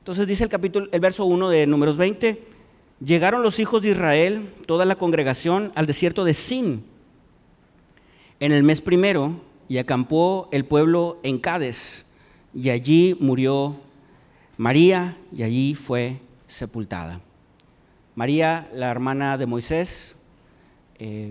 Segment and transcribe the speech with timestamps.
[0.00, 2.42] Entonces dice el capítulo, el verso 1 de Números 20,
[3.04, 6.84] llegaron los hijos de Israel, toda la congregación, al desierto de Sin
[8.40, 12.06] en el mes primero y acampó el pueblo en Cádiz
[12.54, 13.76] y allí murió
[14.56, 17.20] María y allí fue sepultada.
[18.14, 20.16] María, la hermana de Moisés,
[20.98, 21.30] eh,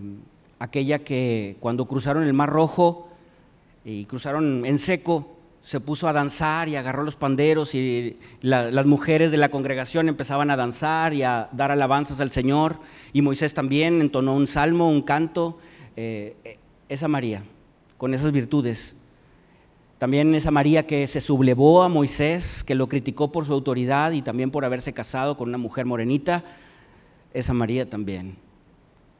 [0.59, 3.09] aquella que cuando cruzaron el Mar Rojo
[3.83, 5.38] y cruzaron en seco,
[5.70, 10.50] se puso a danzar y agarró los panderos y las mujeres de la congregación empezaban
[10.50, 12.79] a danzar y a dar alabanzas al Señor
[13.14, 15.59] y Moisés también entonó un salmo, un canto.
[15.95, 16.57] Eh,
[16.89, 17.43] esa María,
[17.97, 18.95] con esas virtudes.
[20.00, 24.23] También esa María que se sublevó a Moisés, que lo criticó por su autoridad y
[24.23, 26.43] también por haberse casado con una mujer morenita,
[27.31, 28.37] esa María también.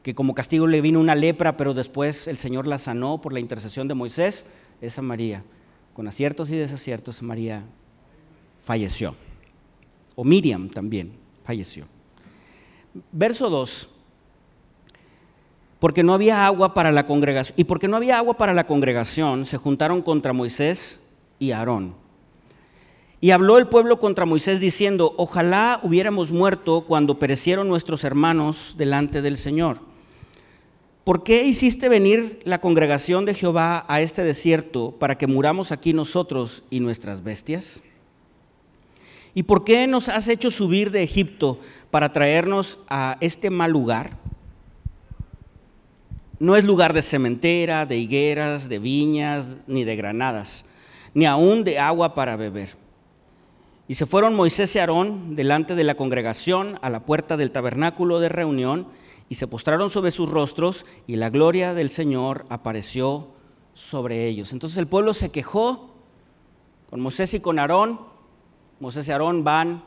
[0.02, 3.38] Que como castigo le vino una lepra, pero después el Señor la sanó por la
[3.38, 4.46] intercesión de Moisés,
[4.80, 5.44] esa María.
[6.00, 7.62] Con aciertos y desaciertos, María
[8.64, 9.14] falleció.
[10.14, 11.12] O Miriam también
[11.44, 11.84] falleció.
[13.12, 13.86] Verso 2
[15.78, 17.54] porque no había agua para la congregación.
[17.58, 20.98] Y porque no había agua para la congregación, se juntaron contra Moisés
[21.38, 21.92] y Aarón.
[23.20, 29.20] Y habló el pueblo contra Moisés diciendo, ojalá hubiéramos muerto cuando perecieron nuestros hermanos delante
[29.20, 29.89] del Señor.
[31.04, 35.94] ¿Por qué hiciste venir la congregación de Jehová a este desierto para que muramos aquí
[35.94, 37.82] nosotros y nuestras bestias?
[39.32, 41.58] ¿Y por qué nos has hecho subir de Egipto
[41.90, 44.18] para traernos a este mal lugar?
[46.38, 50.66] No es lugar de cementera, de higueras, de viñas, ni de granadas,
[51.14, 52.76] ni aún de agua para beber.
[53.88, 58.20] Y se fueron Moisés y Aarón delante de la congregación a la puerta del tabernáculo
[58.20, 58.86] de reunión
[59.30, 63.28] y se postraron sobre sus rostros y la gloria del Señor apareció
[63.74, 64.52] sobre ellos.
[64.52, 65.94] Entonces el pueblo se quejó
[66.90, 68.00] con Moisés y con Aarón.
[68.80, 69.84] Moisés y Aarón van,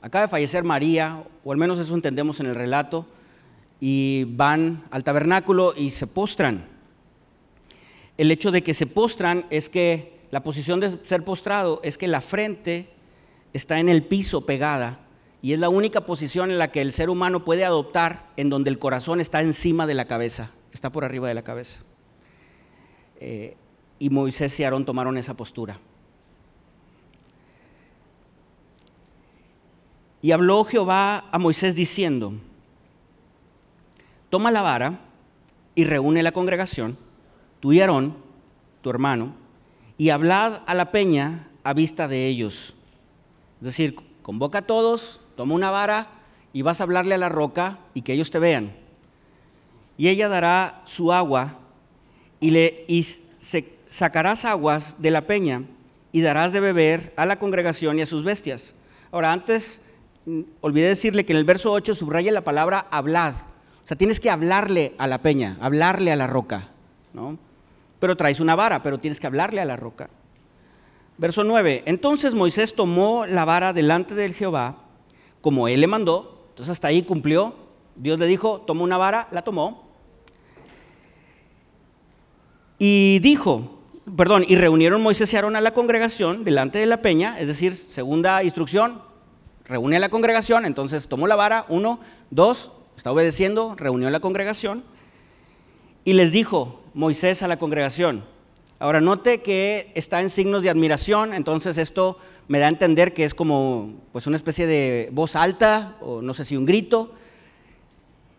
[0.00, 3.04] acaba de fallecer María, o al menos eso entendemos en el relato,
[3.82, 6.66] y van al tabernáculo y se postran.
[8.16, 12.08] El hecho de que se postran es que la posición de ser postrado es que
[12.08, 12.88] la frente
[13.52, 15.05] está en el piso pegada
[15.42, 18.70] y es la única posición en la que el ser humano puede adoptar en donde
[18.70, 21.82] el corazón está encima de la cabeza, está por arriba de la cabeza.
[23.20, 23.56] Eh,
[23.98, 25.78] y Moisés y Aarón tomaron esa postura.
[30.22, 32.32] Y habló Jehová a Moisés diciendo,
[34.30, 35.00] toma la vara
[35.74, 36.98] y reúne la congregación,
[37.60, 38.16] tú y Aarón,
[38.82, 39.34] tu hermano,
[39.98, 42.74] y hablad a la peña a vista de ellos.
[43.60, 46.08] Es decir, convoca a todos, toma una vara
[46.52, 48.72] y vas a hablarle a la roca y que ellos te vean.
[49.98, 51.58] Y ella dará su agua
[52.40, 55.62] y, le, y se, sacarás aguas de la peña
[56.12, 58.74] y darás de beber a la congregación y a sus bestias.
[59.12, 59.80] Ahora, antes,
[60.24, 63.34] mm, olvidé decirle que en el verso 8 subraya la palabra hablad.
[63.34, 66.68] O sea, tienes que hablarle a la peña, hablarle a la roca,
[67.12, 67.38] ¿no?
[68.00, 70.08] Pero traes una vara, pero tienes que hablarle a la roca.
[71.18, 71.84] Verso 9.
[71.86, 74.85] Entonces Moisés tomó la vara delante del Jehová,
[75.46, 76.48] como él le mandó.
[76.48, 77.54] Entonces hasta ahí cumplió.
[77.94, 79.86] Dios le dijo, toma una vara, la tomó.
[82.80, 83.78] Y dijo,
[84.16, 87.76] perdón, y reunieron Moisés y Aarón a la congregación delante de la peña, es decir,
[87.76, 89.00] segunda instrucción,
[89.64, 92.00] reúne a la congregación, entonces tomó la vara, uno,
[92.32, 94.82] dos, está obedeciendo, reunió a la congregación
[96.04, 98.24] y les dijo Moisés a la congregación,
[98.80, 102.18] ahora note que está en signos de admiración, entonces esto
[102.48, 106.34] me da a entender que es como pues una especie de voz alta o no
[106.34, 107.12] sé si un grito.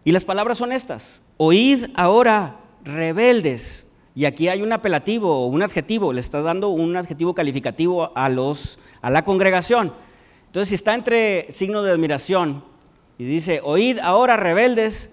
[0.03, 3.85] Y las palabras son estas, oíd ahora rebeldes.
[4.16, 8.29] Y aquí hay un apelativo o un adjetivo, le está dando un adjetivo calificativo a,
[8.29, 9.94] los, a la congregación.
[10.47, 12.63] Entonces, si está entre signo de admiración
[13.19, 15.12] y dice, oíd ahora rebeldes,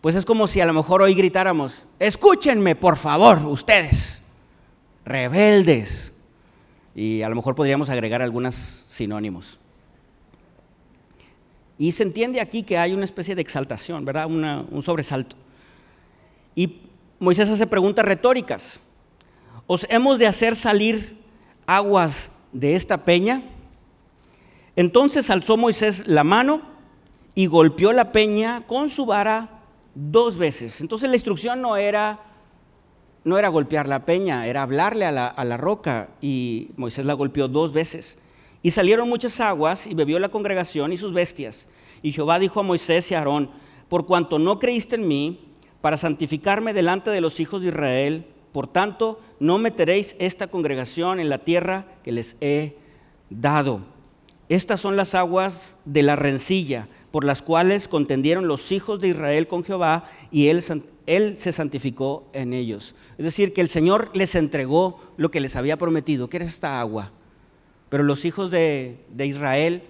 [0.00, 4.22] pues es como si a lo mejor hoy gritáramos, escúchenme por favor ustedes,
[5.04, 6.09] rebeldes.
[6.94, 9.58] Y a lo mejor podríamos agregar algunos sinónimos.
[11.78, 14.26] Y se entiende aquí que hay una especie de exaltación, ¿verdad?
[14.26, 15.36] un sobresalto.
[16.54, 16.80] Y
[17.18, 18.80] Moisés hace preguntas retóricas.
[19.66, 21.18] ¿Os hemos de hacer salir
[21.66, 23.42] aguas de esta peña?
[24.76, 26.62] Entonces alzó Moisés la mano
[27.34, 29.60] y golpeó la peña con su vara
[29.94, 30.80] dos veces.
[30.80, 32.18] Entonces la instrucción no era,
[33.24, 37.14] no era golpear la peña, era hablarle a la, a la roca y Moisés la
[37.14, 38.18] golpeó dos veces.
[38.62, 41.66] Y salieron muchas aguas y bebió la congregación y sus bestias.
[42.02, 43.50] Y Jehová dijo a Moisés y a Aarón,
[43.88, 45.40] por cuanto no creíste en mí,
[45.80, 51.28] para santificarme delante de los hijos de Israel, por tanto, no meteréis esta congregación en
[51.28, 52.76] la tierra que les he
[53.30, 53.82] dado.
[54.48, 59.48] estas son las aguas de la rencilla, por las cuales contendieron los hijos de Israel
[59.48, 62.94] con Jehová, y él, se santificó en ellos.
[63.18, 66.80] Es decir, que el Señor les entregó lo que les había prometido, que era esta
[66.80, 67.10] agua.
[67.88, 69.82] Pero los hijos de, de Israel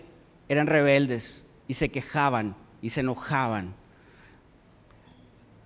[0.48, 3.74] eran rebeldes y se quejaban y se enojaban.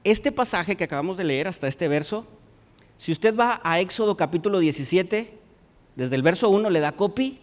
[0.03, 2.27] Este pasaje que acabamos de leer hasta este verso,
[2.99, 5.39] si usted va a Éxodo capítulo 17,
[5.97, 7.39] desde el verso 1 le da copy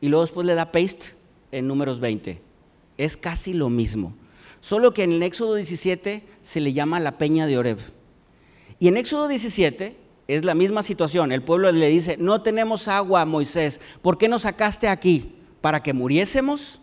[0.00, 1.14] y luego después le da paste
[1.50, 2.53] en números 20.
[2.98, 4.14] Es casi lo mismo.
[4.60, 7.78] Solo que en el Éxodo 17 se le llama la peña de Oreb.
[8.78, 9.96] Y en Éxodo 17
[10.28, 11.32] es la misma situación.
[11.32, 13.80] El pueblo le dice, no tenemos agua, Moisés.
[14.02, 15.36] ¿Por qué nos sacaste aquí?
[15.60, 16.80] ¿Para que muriésemos?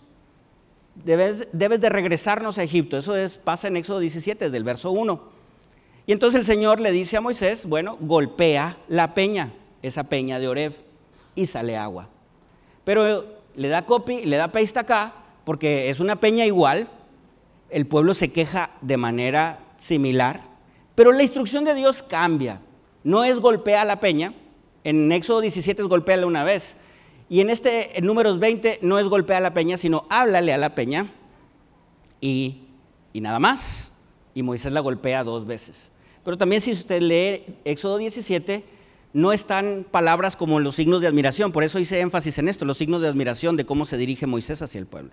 [0.96, 2.98] Debes, debes de regresarnos a Egipto.
[2.98, 5.22] Eso es, pasa en Éxodo 17, desde el verso 1.
[6.06, 10.48] Y entonces el Señor le dice a Moisés, bueno, golpea la peña, esa peña de
[10.48, 10.74] Oreb,
[11.36, 12.10] y sale agua.
[12.84, 13.26] Pero
[13.56, 16.88] le da copy, le da paste acá, porque es una peña igual,
[17.70, 20.42] el pueblo se queja de manera similar,
[20.96, 22.60] pero la instrucción de Dios cambia.
[23.04, 24.34] No es golpea la peña,
[24.84, 26.78] en Éxodo 17 es golpearla una vez,
[27.32, 30.76] y en este, en números 20, no es golpea la peña, sino háblale a la
[30.76, 31.08] peña
[32.20, 32.64] y,
[33.14, 33.94] y nada más.
[34.34, 35.94] Y Moisés la golpea dos veces.
[36.26, 38.66] Pero también si usted lee Éxodo 17,
[39.14, 42.78] no están palabras como los signos de admiración, por eso hice énfasis en esto, los
[42.78, 45.12] signos de admiración de cómo se dirige Moisés hacia el pueblo.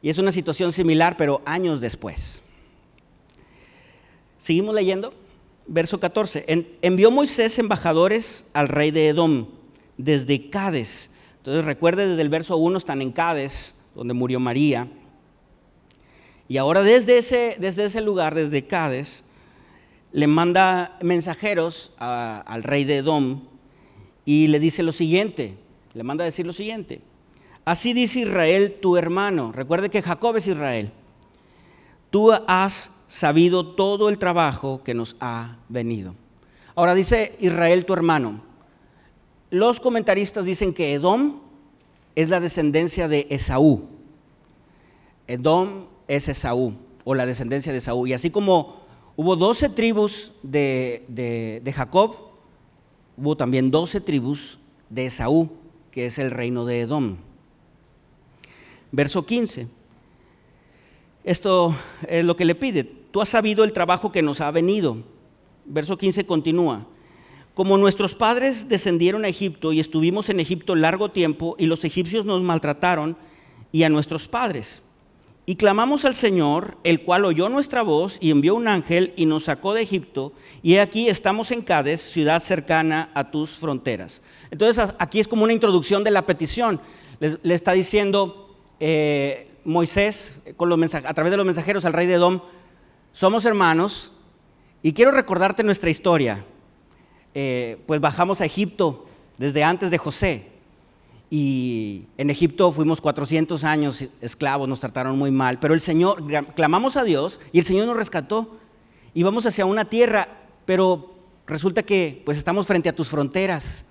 [0.00, 2.42] Y es una situación similar, pero años después.
[4.38, 5.14] Seguimos leyendo,
[5.66, 6.44] verso 14.
[6.82, 9.46] envió Moisés embajadores al rey de Edom
[9.96, 11.10] desde Cádiz.
[11.38, 14.88] Entonces recuerde, desde el verso 1 están en Cádiz, donde murió María.
[16.48, 19.23] Y ahora desde ese, desde ese lugar, desde Cádiz,
[20.14, 23.40] le manda mensajeros al rey de Edom
[24.24, 25.56] y le dice lo siguiente,
[25.92, 27.00] le manda decir lo siguiente.
[27.64, 29.50] Así dice Israel, tu hermano.
[29.50, 30.92] Recuerde que Jacob es Israel.
[32.10, 36.14] Tú has sabido todo el trabajo que nos ha venido.
[36.76, 38.40] Ahora dice Israel, tu hermano.
[39.50, 41.40] Los comentaristas dicen que Edom
[42.14, 43.88] es la descendencia de Esaú.
[45.26, 48.06] Edom es Esaú, o la descendencia de Esaú.
[48.06, 48.83] Y así como
[49.16, 52.16] hubo doce tribus de, de Jacob,
[53.16, 54.58] hubo también doce tribus
[54.90, 55.50] de Esaú,
[55.90, 57.16] que es el reino de Edom.
[58.92, 59.66] Verso 15.
[61.24, 61.74] Esto
[62.06, 62.84] es lo que le pide.
[62.84, 64.98] Tú has sabido el trabajo que nos ha venido.
[65.64, 66.86] Verso 15 continúa.
[67.54, 72.24] Como nuestros padres descendieron a Egipto y estuvimos en Egipto largo tiempo y los egipcios
[72.24, 73.16] nos maltrataron
[73.72, 74.80] y a nuestros padres.
[75.46, 79.44] Y clamamos al Señor, el cual oyó nuestra voz y envió un ángel y nos
[79.44, 80.32] sacó de Egipto.
[80.62, 84.22] Y aquí estamos en Cádiz, ciudad cercana a tus fronteras.
[84.50, 86.80] Entonces aquí es como una introducción de la petición.
[87.20, 92.40] Le, está diciendo, eh, Moisés, con a través de los mensajeros al rey de Edom,
[93.12, 94.12] somos hermanos
[94.82, 96.42] y quiero recordarte nuestra historia.
[97.34, 99.06] Eh, pues bajamos a Egipto
[99.36, 100.53] desde antes de José
[101.36, 106.22] y en Egipto fuimos 400 años esclavos, nos trataron muy mal, pero el Señor,
[106.54, 108.56] clamamos a Dios y el Señor nos rescató
[109.14, 110.28] y vamos hacia una tierra,
[110.64, 111.12] pero
[111.44, 113.84] resulta que pues estamos frente a tus fronteras.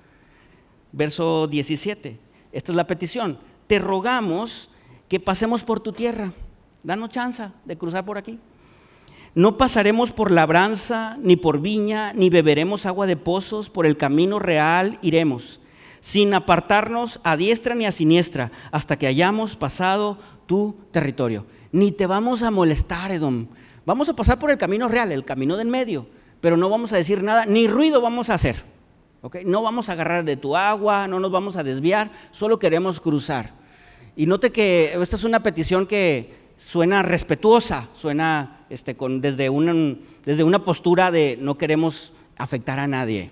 [0.94, 2.18] Verso 17,
[2.54, 3.38] esta es la petición,
[3.68, 4.70] te rogamos
[5.10, 6.32] que pasemos por tu tierra.
[6.82, 8.40] Danos chance de cruzar por aquí.
[9.36, 14.40] No pasaremos por labranza, ni por viña, ni beberemos agua de pozos, por el camino
[14.40, 15.60] real iremos,
[16.04, 20.18] sin apartarnos a diestra ni a siniestra, hasta que hayamos pasado
[20.48, 21.46] tu territorio.
[21.72, 23.48] Ni te vamos a molestar, Edom.
[23.86, 26.06] Vamos a pasar por el camino real, el camino del medio,
[26.42, 28.58] pero no vamos a decir nada, ni ruido vamos a hacer.
[29.46, 33.54] No vamos a agarrar de tu agua, no nos vamos a desviar, solo queremos cruzar.
[34.18, 39.96] Y note que esta es una petición que suena respetuosa, suena este, desde, una,
[40.26, 43.32] desde una postura de no queremos afectar a nadie.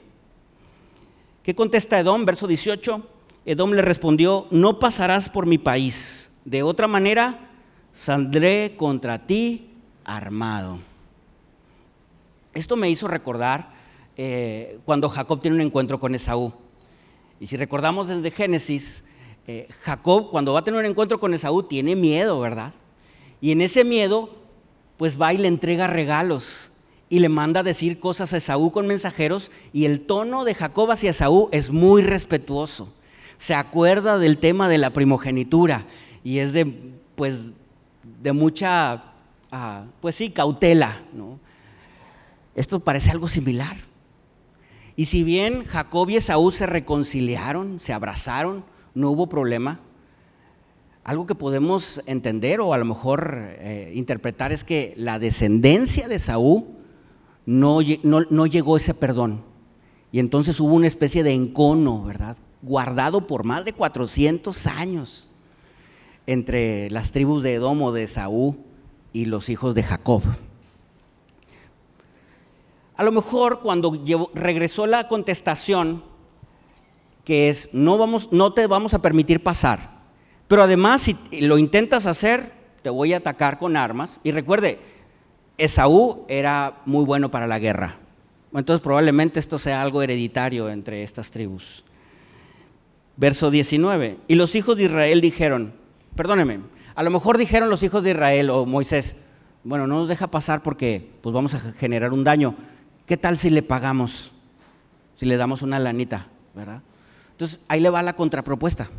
[1.43, 2.23] ¿Qué contesta Edom?
[2.23, 3.01] Verso 18.
[3.45, 6.29] Edom le respondió, no pasarás por mi país.
[6.45, 7.49] De otra manera,
[7.93, 9.69] saldré contra ti
[10.03, 10.79] armado.
[12.53, 13.71] Esto me hizo recordar
[14.17, 16.53] eh, cuando Jacob tiene un encuentro con Esaú.
[17.39, 19.03] Y si recordamos desde Génesis,
[19.47, 22.73] eh, Jacob cuando va a tener un encuentro con Esaú tiene miedo, ¿verdad?
[23.39, 24.29] Y en ese miedo,
[24.97, 26.70] pues va y le entrega regalos
[27.11, 30.89] y le manda a decir cosas a Esaú con mensajeros y el tono de Jacob
[30.91, 32.93] hacia Esaú es muy respetuoso.
[33.35, 35.85] Se acuerda del tema de la primogenitura
[36.23, 36.73] y es de,
[37.15, 37.49] pues,
[38.21, 39.03] de mucha,
[39.51, 41.01] ah, pues sí, cautela.
[41.11, 41.37] ¿no?
[42.55, 43.75] Esto parece algo similar.
[44.95, 48.63] Y si bien Jacob y Esaú se reconciliaron, se abrazaron,
[48.95, 49.81] no hubo problema.
[51.03, 56.17] Algo que podemos entender o a lo mejor eh, interpretar es que la descendencia de
[56.17, 56.79] Saúl
[57.45, 59.43] no, no llegó ese perdón.
[60.11, 62.37] Y entonces hubo una especie de encono, ¿verdad?
[62.61, 65.27] Guardado por más de 400 años
[66.27, 68.57] entre las tribus de Edom o de Saúl
[69.13, 70.21] y los hijos de Jacob.
[72.95, 73.99] A lo mejor cuando
[74.33, 76.03] regresó la contestación,
[77.23, 80.01] que es no, vamos, no te vamos a permitir pasar,
[80.47, 84.19] pero además si lo intentas hacer, te voy a atacar con armas.
[84.23, 84.79] Y recuerde,
[85.61, 87.97] Esaú era muy bueno para la guerra.
[88.53, 91.83] Entonces probablemente esto sea algo hereditario entre estas tribus.
[93.15, 94.17] Verso 19.
[94.27, 95.73] Y los hijos de Israel dijeron,
[96.15, 96.61] perdóneme,
[96.95, 99.15] a lo mejor dijeron los hijos de Israel o Moisés,
[99.63, 102.55] bueno, no nos deja pasar porque pues vamos a generar un daño.
[103.05, 104.31] ¿Qué tal si le pagamos?
[105.15, 106.81] Si le damos una lanita, ¿verdad?
[107.31, 108.89] Entonces ahí le va la contrapropuesta.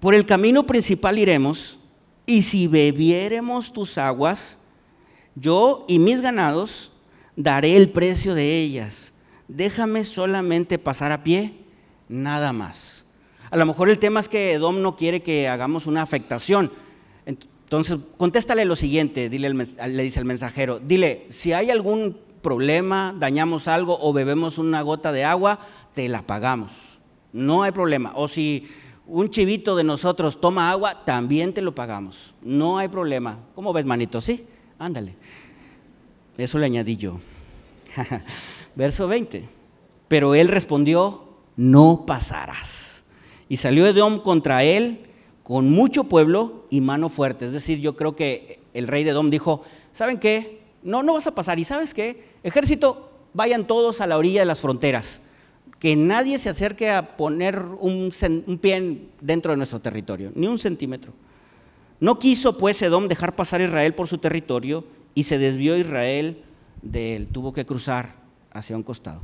[0.00, 1.78] Por el camino principal iremos
[2.26, 4.58] y si bebiéremos tus aguas,
[5.34, 6.92] yo y mis ganados
[7.36, 9.14] daré el precio de ellas.
[9.48, 11.54] Déjame solamente pasar a pie,
[12.08, 13.04] nada más.
[13.50, 16.72] A lo mejor el tema es que Edom no quiere que hagamos una afectación.
[17.26, 23.68] Entonces, contéstale lo siguiente, dile, le dice el mensajero, dile, si hay algún problema, dañamos
[23.68, 25.60] algo o bebemos una gota de agua,
[25.94, 26.98] te la pagamos.
[27.32, 28.12] No hay problema.
[28.14, 28.68] O si
[29.06, 32.34] un chivito de nosotros toma agua, también te lo pagamos.
[32.42, 33.38] No hay problema.
[33.54, 34.20] ¿Cómo ves, manito?
[34.20, 34.46] Sí,
[34.84, 35.14] ándale.
[36.36, 37.20] Eso le añadí yo.
[38.74, 39.48] Verso 20.
[40.08, 41.24] Pero él respondió,
[41.56, 42.82] no pasarás
[43.52, 45.00] y salió Edom contra él
[45.42, 47.44] con mucho pueblo y mano fuerte.
[47.44, 49.62] Es decir, yo creo que el rey de Edom dijo,
[49.92, 50.60] ¿saben qué?
[50.82, 51.58] No, no vas a pasar.
[51.58, 52.30] ¿Y sabes qué?
[52.42, 55.20] Ejército, vayan todos a la orilla de las fronteras.
[55.78, 58.10] Que nadie se acerque a poner un,
[58.46, 61.12] un pie dentro de nuestro territorio, ni un centímetro.
[62.02, 64.82] No quiso pues Edom dejar pasar a Israel por su territorio
[65.14, 66.42] y se desvió Israel
[66.82, 67.28] de él.
[67.28, 68.16] Tuvo que cruzar
[68.50, 69.20] hacia un costado.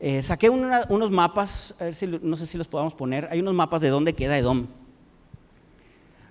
[0.00, 3.52] Eh, saqué unos mapas, a ver si, no sé si los podamos poner, hay unos
[3.52, 4.66] mapas de dónde queda Edom.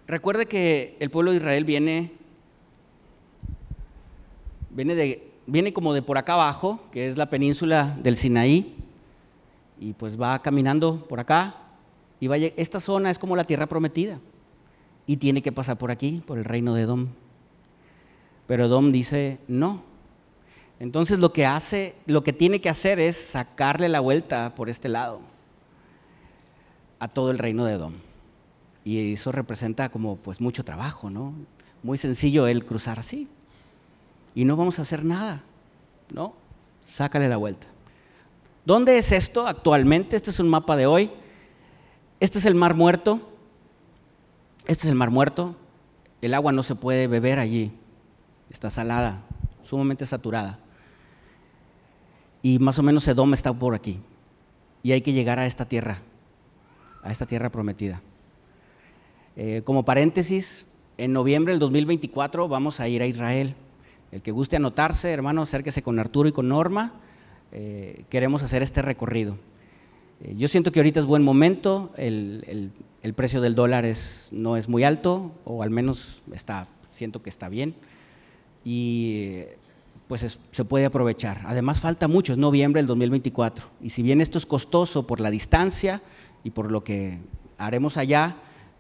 [0.08, 2.12] Recuerde que el pueblo de Israel viene,
[4.72, 8.76] viene, de, viene como de por acá abajo, que es la península del Sinaí,
[9.80, 11.58] y pues va caminando por acá,
[12.20, 14.18] y vaya, esta zona es como la tierra prometida,
[15.08, 17.08] y tiene que pasar por aquí, por el reino de Edom.
[18.48, 19.84] Pero Edom dice, no,
[20.80, 24.90] entonces lo que hace, lo que tiene que hacer es sacarle la vuelta por este
[24.90, 25.22] lado
[27.00, 27.94] a todo el reino de Edom.
[28.84, 31.34] Y eso representa como pues mucho trabajo, ¿no?
[31.82, 33.28] Muy sencillo el cruzar así.
[34.36, 35.44] Y no vamos a hacer nada,
[36.14, 36.36] ¿no?
[36.86, 37.68] Sácale la vuelta.
[38.66, 40.16] ¿Dónde es esto actualmente?
[40.16, 41.10] Este es un mapa de hoy.
[42.20, 43.35] Este es el Mar Muerto.
[44.68, 45.56] Este es el Mar Muerto.
[46.22, 47.72] El agua no se puede beber allí.
[48.50, 49.22] Está salada,
[49.64, 50.60] sumamente saturada
[52.46, 54.00] y más o menos Edom está por aquí.
[54.84, 55.98] Y hay que llegar a esta tierra,
[57.02, 58.04] a esta tierra prometida.
[59.36, 60.68] Eh, como paréntesis,
[61.00, 63.56] en noviembre del 2024 vamos a ir a Israel.
[64.12, 66.94] El que guste anotarse, hermano, acérquese con Arturo y con Norma.
[67.52, 69.40] Eh, queremos hacer este recorrido.
[70.26, 72.72] Eh, yo siento que ahorita es buen momento, el,
[73.06, 77.30] el precio del dólar es, no es muy alto, o al menos está, siento que
[77.30, 77.76] está bien.
[78.64, 79.44] Y
[80.08, 81.42] pues se puede aprovechar.
[81.46, 83.68] Además falta mucho, es noviembre del 2024.
[83.80, 86.02] Y si bien esto es costoso por la distancia
[86.44, 87.20] y por lo que
[87.60, 88.38] haremos allá,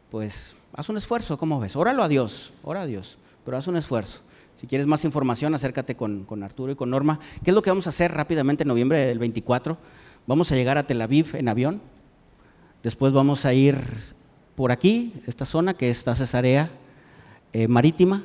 [0.09, 1.75] pues haz un esfuerzo, ¿cómo ves?
[1.75, 4.21] Óralo a Dios, ora a Dios, pero haz un esfuerzo.
[4.59, 7.19] Si quieres más información, acércate con, con, Arturo y con Norma.
[7.43, 9.77] ¿Qué es lo que vamos a hacer rápidamente en noviembre del 24?
[10.27, 11.81] Vamos a llegar a Tel Aviv en avión.
[12.81, 13.77] Después vamos a ir
[14.55, 16.71] por aquí, esta zona que está Cesarea
[17.53, 18.23] eh, Marítima,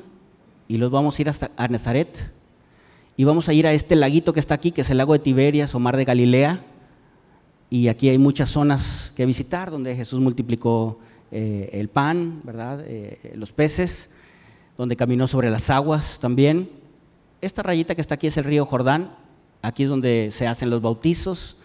[0.67, 2.33] y los vamos a ir hasta a Nazaret,
[3.17, 5.19] y vamos a ir a este laguito que está aquí, que es el lago de
[5.19, 6.63] Tiberias o mar de Galilea.
[7.69, 10.97] Y aquí hay muchas zonas que visitar donde Jesús multiplicó
[11.31, 12.83] eh, el pan, ¿verdad?
[12.87, 14.09] Eh, los peces,
[14.75, 16.67] donde caminó sobre las aguas también.
[17.41, 19.15] Esta rayita que está aquí es el río Jordán.
[19.61, 21.57] Aquí es donde se hacen los bautizos.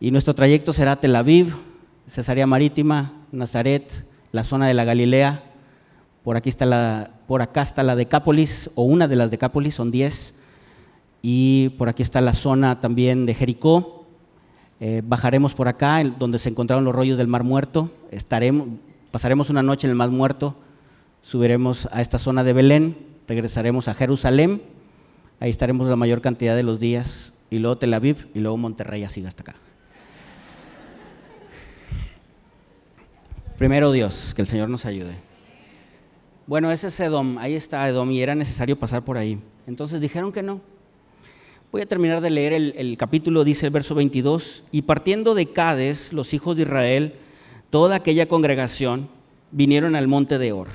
[0.00, 1.54] Y nuestro trayecto será Tel Aviv,
[2.06, 5.42] Cesarea Marítima, Nazaret, la zona de la Galilea,
[6.28, 9.90] por, aquí está la, por acá está la Decápolis, o una de las Decápolis, son
[9.90, 10.34] 10.
[11.22, 14.06] Y por aquí está la zona también de Jericó.
[14.78, 17.90] Eh, bajaremos por acá, donde se encontraron los rollos del Mar Muerto.
[18.10, 18.68] Estaremos,
[19.10, 20.54] pasaremos una noche en el Mar Muerto.
[21.22, 22.98] Subiremos a esta zona de Belén.
[23.26, 24.60] Regresaremos a Jerusalén.
[25.40, 27.32] Ahí estaremos la mayor cantidad de los días.
[27.48, 29.54] Y luego Tel Aviv y luego Monterrey, así hasta acá.
[33.58, 35.16] Primero Dios, que el Señor nos ayude.
[36.46, 39.40] Bueno, ese es Edom, ahí está Edom y era necesario pasar por ahí.
[39.66, 40.60] Entonces dijeron que no.
[41.72, 46.12] Voy a terminar de leer el, capítulo, dice el verso 22, y partiendo de Cades,
[46.12, 47.14] los hijos de Israel,
[47.68, 49.08] toda aquella congregación,
[49.50, 50.68] vinieron al monte de Or.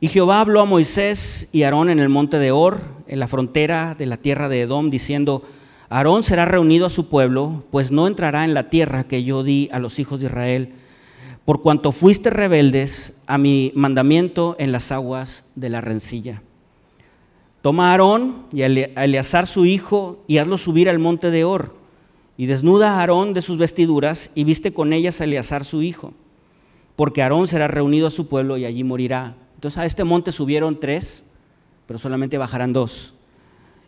[0.00, 3.94] Y Jehová habló a Moisés y Aarón en el monte de Or, en la frontera
[3.94, 5.42] de la tierra de Edom, diciendo,
[5.90, 9.68] Aarón será reunido a su pueblo, pues no entrará en la tierra que yo di
[9.72, 10.72] a los hijos de Israel
[11.46, 16.42] por cuanto fuiste rebeldes a mi mandamiento en las aguas de la rencilla.
[17.62, 21.74] Toma a Aarón y a Eleazar su hijo y hazlo subir al monte de Or,
[22.36, 26.12] y desnuda a Aarón de sus vestiduras y viste con ellas a Eleazar su hijo,
[26.96, 29.36] porque Aarón será reunido a su pueblo y allí morirá.
[29.54, 31.22] Entonces a este monte subieron tres,
[31.86, 33.14] pero solamente bajarán dos.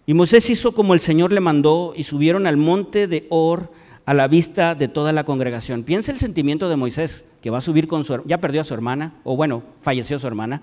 [0.07, 3.71] Y Moisés hizo como el Señor le mandó y subieron al monte de Or
[4.09, 5.83] a la vista de toda la congregación.
[5.83, 8.73] Piensa el sentimiento de Moisés, que va a subir con su ya perdió a su
[8.73, 10.63] hermana, o bueno, falleció su hermana,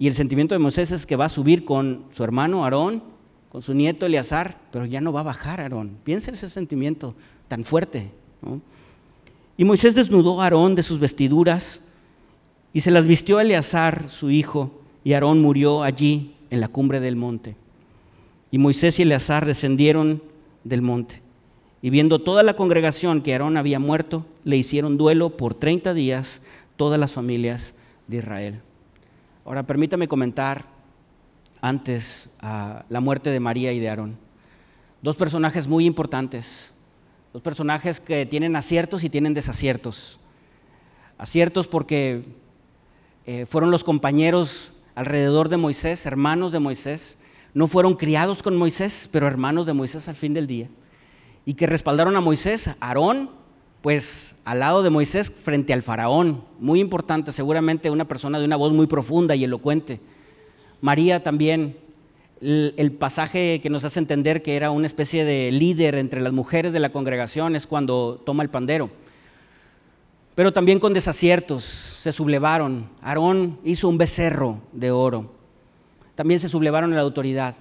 [0.00, 3.04] y el sentimiento de Moisés es que va a subir con su hermano Aarón,
[3.50, 5.98] con su nieto Eleazar, pero ya no va a bajar Aarón.
[6.02, 7.14] Piensa ese sentimiento
[7.46, 8.10] tan fuerte.
[9.56, 11.82] Y Moisés desnudó a Aarón de sus vestiduras
[12.72, 14.72] y se las vistió a Eleazar, su hijo,
[15.04, 17.54] y Aarón murió allí en la cumbre del monte.
[18.50, 20.20] Y Moisés y Eleazar descendieron
[20.64, 21.25] del monte.
[21.82, 26.40] Y viendo toda la congregación que Aarón había muerto, le hicieron duelo por 30 días
[26.76, 27.74] todas las familias
[28.06, 28.60] de Israel.
[29.44, 30.64] Ahora permítame comentar
[31.60, 34.16] antes la muerte de María y de Aarón.
[35.02, 36.72] Dos personajes muy importantes,
[37.32, 40.18] dos personajes que tienen aciertos y tienen desaciertos.
[41.18, 42.24] Aciertos porque
[43.26, 47.18] eh, fueron los compañeros alrededor de Moisés, hermanos de Moisés.
[47.54, 50.68] No fueron criados con Moisés, pero hermanos de Moisés al fin del día
[51.46, 53.30] y que respaldaron a Moisés, Aarón,
[53.80, 58.56] pues al lado de Moisés frente al faraón, muy importante, seguramente una persona de una
[58.56, 60.00] voz muy profunda y elocuente.
[60.80, 61.76] María también,
[62.40, 66.72] el, pasaje que nos hace entender que era una especie de líder entre las mujeres
[66.72, 68.90] de la congregación es cuando toma el pandero.
[70.34, 72.88] Pero también con desaciertos, se sublevaron.
[73.00, 75.30] Aarón hizo un becerro de oro.
[76.16, 77.56] También se sublevaron en la autoridad.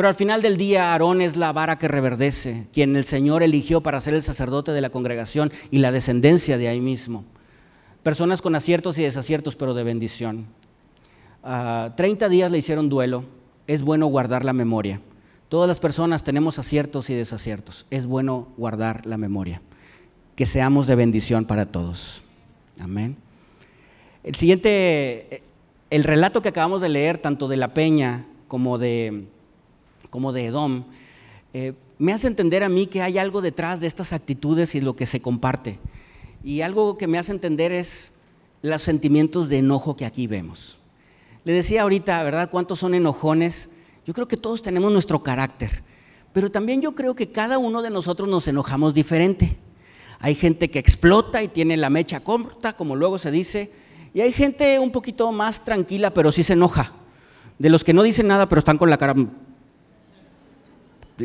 [0.00, 3.82] Pero al final del día Aarón es la vara que reverdece, quien el Señor eligió
[3.82, 7.22] para ser el sacerdote de la congregación y la descendencia de ahí mismo.
[8.02, 10.46] Personas con aciertos y desaciertos, pero de bendición.
[11.44, 13.24] Ah, treinta días le hicieron duelo,
[13.66, 15.02] es bueno guardar la memoria.
[15.50, 19.60] Todas las personas tenemos aciertos y desaciertos, es bueno guardar la memoria.
[20.34, 22.22] Que seamos de bendición para todos.
[22.80, 23.18] Amén.
[24.24, 25.42] El siguiente,
[25.90, 29.26] el relato que acabamos de leer, tanto de la peña como de
[30.10, 30.84] como de Edom,
[31.54, 34.96] eh, me hace entender a mí que hay algo detrás de estas actitudes y lo
[34.96, 35.78] que se comparte.
[36.42, 38.12] Y algo que me hace entender es
[38.62, 40.78] los sentimientos de enojo que aquí vemos.
[41.44, 42.50] Le decía ahorita, ¿verdad?
[42.50, 43.68] ¿Cuántos son enojones?
[44.06, 45.82] Yo creo que todos tenemos nuestro carácter,
[46.32, 49.56] pero también yo creo que cada uno de nosotros nos enojamos diferente.
[50.18, 53.72] Hay gente que explota y tiene la mecha corta, como luego se dice,
[54.12, 56.92] y hay gente un poquito más tranquila, pero sí se enoja.
[57.58, 59.14] De los que no dicen nada, pero están con la cara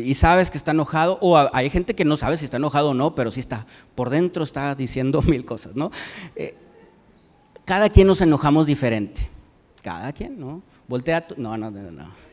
[0.00, 2.94] y sabes que está enojado, o hay gente que no sabe si está enojado o
[2.94, 5.90] no, pero sí está, por dentro está diciendo mil cosas, ¿no?
[6.34, 6.54] Eh,
[7.64, 9.28] cada quien nos enojamos diferente,
[9.82, 10.62] cada quien, ¿no?
[10.88, 12.26] Voltea, no, no, no, no.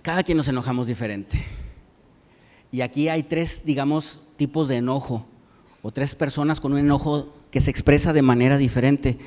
[0.00, 1.44] Cada quien nos enojamos diferente.
[2.72, 5.26] Y aquí hay tres, digamos, tipos de enojo,
[5.82, 9.18] o tres personas con un enojo que se expresa de manera diferente.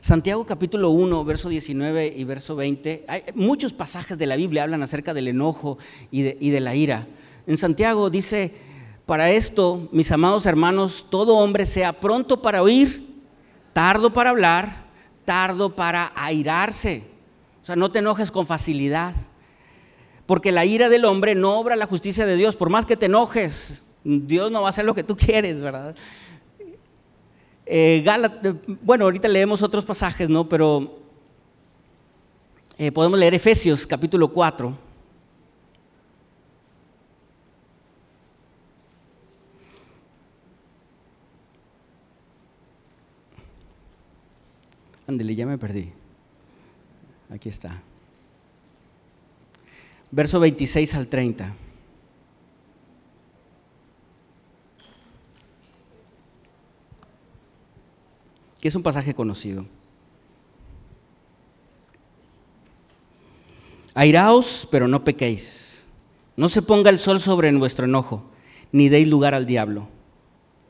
[0.00, 4.82] Santiago capítulo 1, verso 19 y verso 20, hay muchos pasajes de la Biblia hablan
[4.82, 5.76] acerca del enojo
[6.10, 7.06] y de, y de la ira.
[7.46, 8.54] En Santiago dice,
[9.04, 13.14] para esto, mis amados hermanos, todo hombre sea pronto para oír,
[13.74, 14.84] tardo para hablar,
[15.26, 17.04] tardo para airarse.
[17.62, 19.14] O sea, no te enojes con facilidad.
[20.24, 22.56] Porque la ira del hombre no obra la justicia de Dios.
[22.56, 25.94] Por más que te enojes, Dios no va a hacer lo que tú quieres, ¿verdad?
[27.72, 28.04] Eh,
[28.82, 30.48] bueno, ahorita leemos otros pasajes, ¿no?
[30.48, 30.98] Pero
[32.76, 34.76] eh, podemos leer Efesios capítulo 4.
[45.06, 45.92] Ándele, ya me perdí.
[47.32, 47.80] Aquí está.
[50.10, 51.54] Verso 26 al 30.
[58.60, 59.66] Que es un pasaje conocido.
[63.94, 65.84] Airaos, pero no pequéis.
[66.36, 68.24] No se ponga el sol sobre vuestro enojo,
[68.72, 69.88] ni deis lugar al diablo.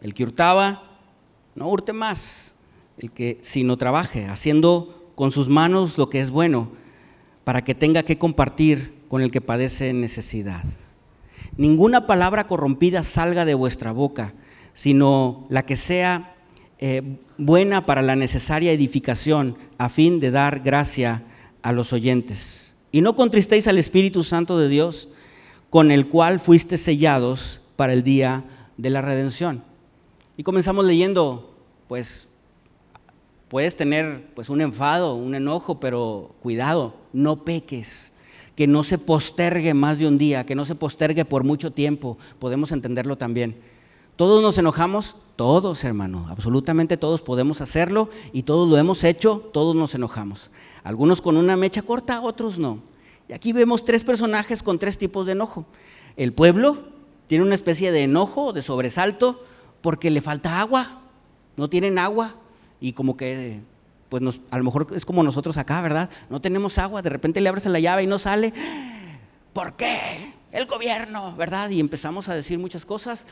[0.00, 0.83] El que hurtaba,
[1.55, 2.55] no hurte más
[2.98, 6.70] el que sino trabaje, haciendo con sus manos lo que es bueno,
[7.44, 10.64] para que tenga que compartir con el que padece necesidad.
[11.57, 14.35] Ninguna palabra corrompida salga de vuestra boca,
[14.74, 16.37] sino la que sea
[16.83, 21.23] eh, buena para la necesaria edificación, a fin de dar gracia
[21.61, 22.75] a los oyentes.
[22.90, 25.11] Y no contristéis al Espíritu Santo de Dios,
[25.69, 28.45] con el cual fuiste sellados para el día
[28.79, 29.62] de la redención.
[30.38, 31.55] Y comenzamos leyendo,
[31.87, 32.29] pues
[33.49, 38.11] puedes tener pues un enfado, un enojo, pero cuidado, no peques,
[38.57, 42.16] que no se postergue más de un día, que no se postergue por mucho tiempo,
[42.38, 43.57] podemos entenderlo también.
[44.16, 49.74] Todos nos enojamos, todos hermano, absolutamente todos podemos hacerlo y todos lo hemos hecho, todos
[49.74, 50.50] nos enojamos.
[50.85, 52.81] Algunos con una mecha corta, otros no.
[53.26, 55.64] Y aquí vemos tres personajes con tres tipos de enojo.
[56.18, 56.81] El pueblo
[57.26, 59.42] tiene una especie de enojo, de sobresalto,
[59.81, 61.00] porque le falta agua,
[61.57, 62.35] no tienen agua
[62.79, 63.62] y como que,
[64.11, 66.11] pues a lo mejor es como nosotros acá, ¿verdad?
[66.29, 68.53] No tenemos agua, de repente le abres la llave y no sale.
[69.55, 70.35] ¿Por qué?
[70.53, 71.70] El gobierno, ¿verdad?
[71.70, 73.26] Y empezamos a decir muchas cosas.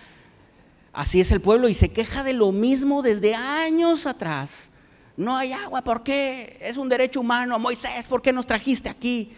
[0.98, 4.68] Así es el pueblo y se queja de lo mismo desde años atrás.
[5.16, 6.58] No hay agua, ¿por qué?
[6.60, 7.56] Es un derecho humano.
[7.60, 9.30] Moisés, ¿por qué nos trajiste aquí?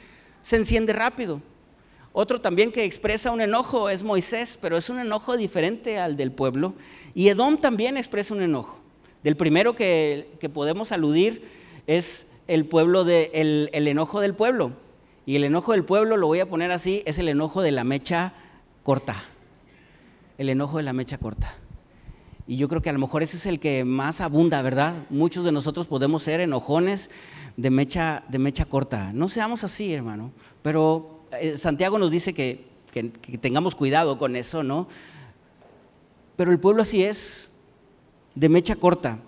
[0.42, 1.42] se enciende rápido.
[2.14, 6.32] Otro también que expresa un enojo es Moisés, pero es un enojo diferente al del
[6.32, 6.72] pueblo.
[7.14, 8.78] Y Edom también expresa un enojo.
[9.22, 11.46] Del primero que, podemos aludir
[11.86, 14.72] es el pueblo de, el, enojo del pueblo.
[15.26, 17.84] Y el enojo del pueblo, lo voy a poner así, es el enojo de la
[17.84, 18.32] mecha
[18.82, 19.22] corta.
[20.40, 21.52] El enojo de la mecha corta.
[22.46, 24.94] Y yo creo que a lo mejor ese es el que más abunda, ¿verdad?
[25.10, 27.10] Muchos de nosotros podemos ser enojones
[27.58, 29.12] de mecha, de mecha corta.
[29.12, 30.30] No seamos así, hermano.
[30.62, 32.64] Pero eh, Santiago nos dice que,
[33.42, 34.88] tengamos cuidado con eso, ¿no?
[36.36, 37.50] Pero el pueblo así es,
[38.34, 39.18] de mecha corta.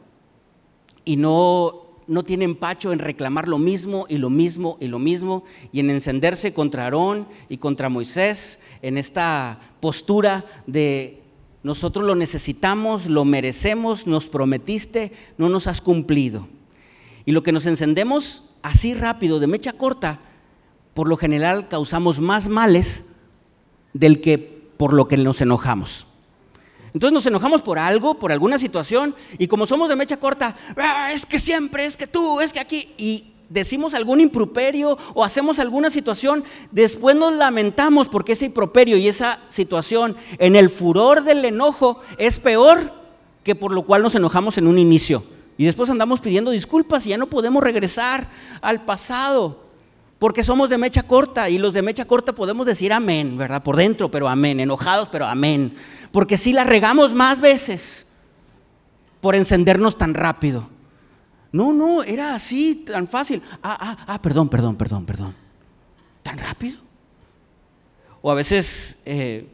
[1.05, 5.45] Y no, no tiene empacho en reclamar lo mismo y lo mismo y lo mismo
[5.73, 11.23] y en encenderse contra Aarón y contra Moisés en esta postura de
[11.63, 16.49] nosotros lo necesitamos, lo merecemos, nos prometiste, no nos has cumplido.
[17.25, 20.21] Y lo que nos encendemos así rápido, de mecha corta,
[20.95, 23.05] por lo general causamos más males
[23.93, 24.39] del que
[24.77, 26.07] por lo que nos enojamos.
[26.95, 31.11] Entonces nos enojamos por algo, por alguna situación, y como somos de mecha corta, ah,
[31.13, 35.59] es que siempre, es que tú, es que aquí, y decimos algún improperio o hacemos
[35.59, 41.45] alguna situación, después nos lamentamos porque ese improperio y esa situación en el furor del
[41.45, 42.93] enojo es peor
[43.45, 45.25] que por lo cual nos enojamos en un inicio.
[45.59, 48.29] Y después andamos pidiendo disculpas y ya no podemos regresar
[48.61, 49.62] al pasado.
[50.23, 53.61] Porque somos de mecha corta y los de mecha corta podemos decir amén, ¿verdad?
[53.65, 54.61] Por dentro, pero amén.
[54.61, 55.75] Enojados, pero amén.
[56.13, 58.07] Porque si la regamos más veces
[59.21, 60.69] por encendernos tan rápido.
[61.51, 63.43] No, no, era así, tan fácil.
[63.65, 65.35] Ah, ah, ah, perdón, perdón, perdón, perdón.
[66.23, 66.79] ¿Tan rápido?
[68.21, 69.49] O a veces eh,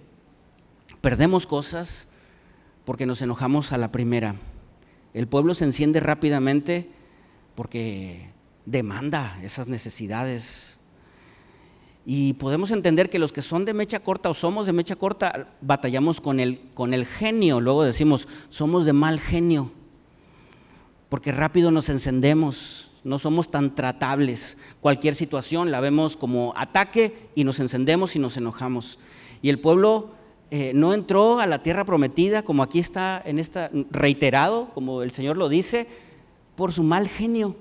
[1.01, 2.07] perdemos cosas
[2.85, 4.35] porque nos enojamos a la primera.
[5.15, 6.91] El pueblo se enciende rápidamente
[7.55, 8.37] porque
[8.71, 10.79] demanda esas necesidades.
[12.05, 15.49] Y podemos entender que los que son de mecha corta o somos de mecha corta,
[15.61, 17.61] batallamos con el, con el genio.
[17.61, 19.71] Luego decimos, somos de mal genio.
[21.09, 24.59] Porque rápido nos encendemos, no somos tan tratables.
[24.81, 28.99] Cualquier situación la vemos como ataque y nos encendemos y nos enojamos.
[29.41, 30.11] Y el pueblo
[30.51, 35.13] eh, no entró a la tierra prometida, como aquí está en esta reiterado, como el
[35.13, 35.87] Señor lo dice,
[36.57, 37.57] por su mal genio,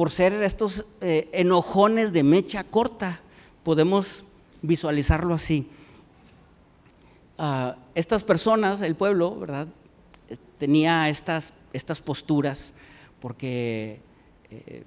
[0.00, 3.20] por ser estos eh, enojones de mecha corta.
[3.62, 4.24] Podemos
[4.62, 5.68] visualizarlo así.
[7.36, 9.68] Ah, estas personas, el pueblo, ¿verdad?
[10.56, 12.72] Tenía estas, estas posturas
[13.20, 14.00] porque
[14.50, 14.84] eh,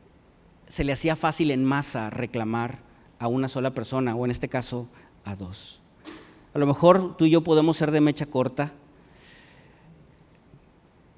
[0.68, 2.80] se le hacía fácil en masa reclamar
[3.20, 4.88] a una sola persona, o en este caso
[5.26, 5.80] a dos.
[6.56, 8.72] A lo mejor tú y yo podemos ser de mecha corta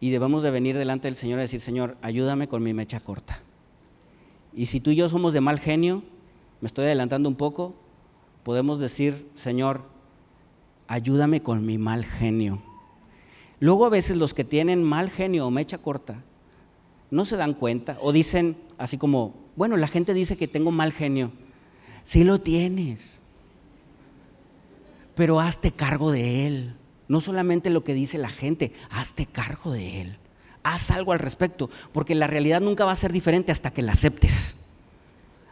[0.01, 3.41] y debemos de venir delante del Señor y decir, Señor, ayúdame con mi mecha corta.
[4.55, 6.03] Y si tú y yo somos de mal genio,
[6.61, 7.75] me estoy adelantando un poco,
[8.43, 9.81] podemos decir, Señor,
[10.87, 12.61] ayúdame con mi mal genio.
[13.59, 16.23] Luego a veces los que tienen mal genio o mecha corta
[17.11, 20.91] no se dan cuenta o dicen así como, bueno, la gente dice que tengo mal
[20.91, 21.31] genio.
[22.03, 23.21] Sí lo tienes
[25.15, 26.75] pero hazte cargo de él.
[27.07, 30.17] No solamente lo que dice la gente, hazte cargo de él.
[30.65, 33.91] Haz algo al respecto, porque la realidad nunca va a ser diferente hasta que la
[33.91, 34.56] aceptes.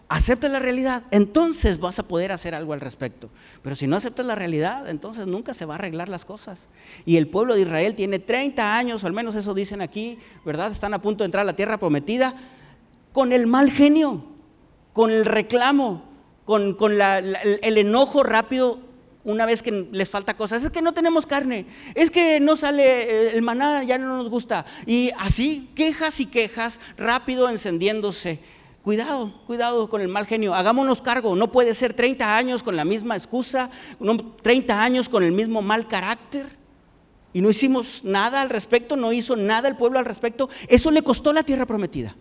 [0.09, 3.29] aceptas la realidad, entonces vas a poder hacer algo al respecto.
[3.61, 6.67] Pero si no aceptas la realidad, entonces nunca se va a arreglar las cosas.
[7.05, 10.71] Y el pueblo de Israel tiene 30 años, o al menos eso dicen aquí, ¿verdad?
[10.71, 12.33] Están a punto de entrar a la tierra prometida
[13.11, 14.23] con el mal genio,
[14.93, 16.05] con el reclamo,
[16.45, 18.79] con, el enojo rápido
[19.23, 20.63] una vez que les falta cosas.
[20.63, 24.29] Es que no tenemos carne, es que no sale eh, el maná, ya no nos
[24.29, 24.65] gusta.
[24.85, 28.39] Y así, quejas y quejas, rápido encendiéndose.
[28.81, 30.53] Cuidado, cuidado con el mal genio.
[30.53, 31.37] Hagámonos cargo.
[31.37, 33.69] No puede ser 30 años con la misma excusa,
[34.41, 36.45] 30 años con el mismo mal carácter.
[37.31, 40.49] Y no hicimos nada al respecto, no hizo nada el pueblo al respecto.
[40.67, 42.15] Eso le costó la tierra prometida.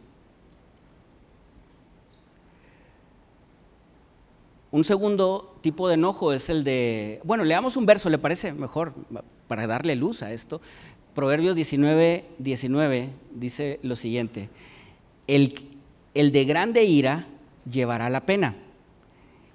[4.72, 8.94] Un segundo tipo de enojo es el de, bueno, leamos un verso, ¿le parece mejor
[9.46, 10.60] para darle luz a esto?
[11.14, 14.48] Proverbios 19, 19 dice lo siguiente,
[15.26, 15.54] el,
[16.14, 17.26] el de grande ira
[17.70, 18.56] llevará la pena,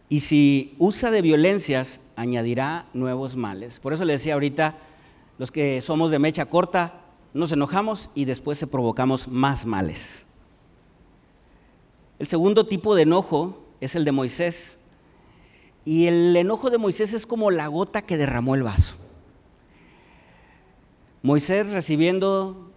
[0.10, 3.80] y si usa de violencias, añadirá nuevos males.
[3.80, 4.75] Por eso le decía ahorita,
[5.38, 7.01] los que somos de mecha corta,
[7.34, 10.25] nos enojamos y después se provocamos más males.
[12.19, 14.80] El segundo tipo de enojo es el de Moisés.
[15.88, 18.97] Y el enojo de Moisés es como la gota que derramó el vaso.
[21.23, 22.73] Moisés recibiendo,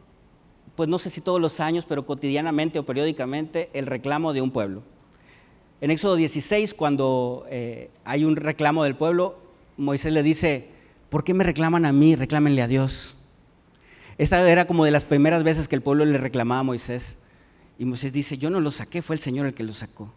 [0.77, 4.53] pues no sé si todos los años, pero cotidianamente o periódicamente, el reclamo de un
[4.53, 4.85] pueblo.
[5.81, 9.41] En Éxodo 16, cuando eh, hay un reclamo del pueblo,
[9.77, 10.69] Moisés le dice,
[11.09, 12.15] ¿por qué me reclaman a mí?
[12.15, 13.17] Reclámenle a Dios.
[14.19, 17.19] Esta era como de las primeras veces que el pueblo le reclamaba a Moisés.
[17.77, 20.13] Y Moisés dice, yo no lo saqué, fue el Señor el que lo sacó.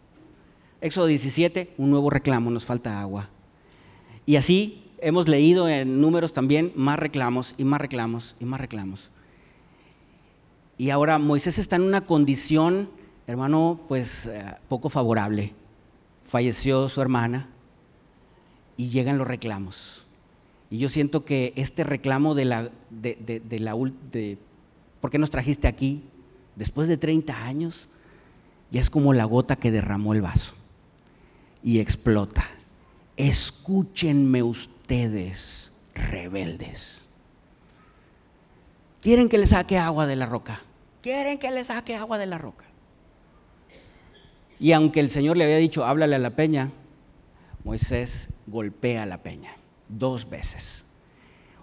[0.84, 3.30] Éxodo 17, un nuevo reclamo, nos falta agua.
[4.26, 9.10] Y así hemos leído en números también más reclamos y más reclamos y más reclamos.
[10.78, 12.90] Y ahora Moisés está en una condición,
[13.28, 15.54] hermano, pues eh, poco favorable.
[16.28, 17.48] Falleció su hermana
[18.76, 20.06] y llegan los reclamos.
[20.70, 23.74] Y yo siento que este reclamo de la, de, de, de la,
[25.00, 26.04] ¿por qué nos trajiste aquí?
[26.58, 27.88] Después de 30 años,
[28.70, 30.56] ya es como la gota que derramó el vaso
[31.64, 32.44] y explota.
[33.16, 37.02] Escúchenme ustedes, rebeldes.
[39.02, 40.62] ¿Quieren que le saque agua de la roca?
[41.02, 42.66] ¿Quieren que le saque agua de la roca?
[44.60, 46.72] Y aunque el Señor le había dicho, háblale a la peña,
[47.64, 49.56] Moisés golpea a la peña
[49.90, 50.86] dos veces.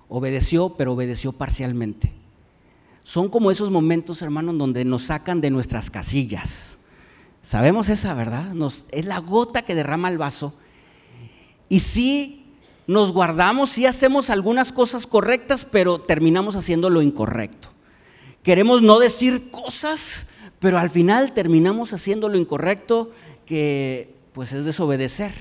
[0.08, 2.12] Obedeció, pero obedeció parcialmente.
[3.02, 6.78] Son como esos momentos, hermanos, donde nos sacan de nuestras casillas
[7.42, 8.53] Sabemos esa, ¿verdad?
[8.90, 10.55] es la gota que derrama el vaso.
[11.68, 12.44] Y sí
[12.87, 17.68] nos guardamos, sí hacemos algunas cosas correctas, pero terminamos haciendo lo incorrecto.
[18.42, 20.26] Queremos no decir cosas,
[20.59, 23.11] pero al final terminamos haciendo lo incorrecto,
[23.46, 25.33] que pues es desobedecer.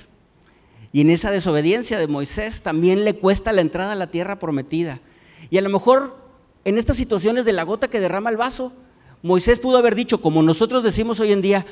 [0.92, 5.02] Y en esa desobediencia de Moisés también le cuesta la entrada a la tierra prometida.
[5.50, 6.18] Y a lo mejor
[6.66, 8.74] en estas situaciones de la gota que derrama el vaso,
[9.22, 11.66] Moisés pudo haber dicho, como nosotros decimos hoy en día,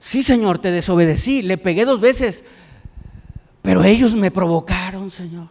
[0.00, 2.44] sí Señor, te desobedecí, le pegué dos veces,
[3.62, 5.48] pero ellos me provocaron, Señor.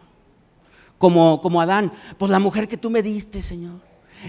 [0.98, 3.80] Como, como Adán, pues la mujer que tú me diste, Señor.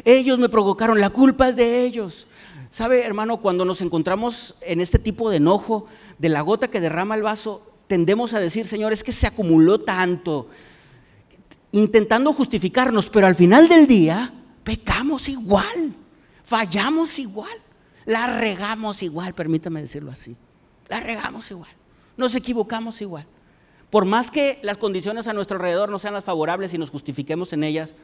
[0.04, 2.28] Ellos me provocaron, la culpa es de ellos.
[2.70, 5.86] ¿Sabe, hermano, cuando nos encontramos en este tipo de enojo,
[6.20, 9.80] de la gota que derrama el vaso, tendemos a decir, Señor, es que se acumuló
[9.80, 10.50] tanto,
[11.72, 15.96] intentando justificarnos, pero al final del día pecamos igual
[16.48, 17.58] fallamos igual,
[18.06, 20.38] la regamos igual, permítame decirlo así,
[20.88, 21.70] la regamos igual,
[22.16, 23.28] nos equivocamos igual.
[23.90, 27.52] Por más que las condiciones a nuestro alrededor no sean las favorables y nos justifiquemos
[27.52, 27.96] en ellas,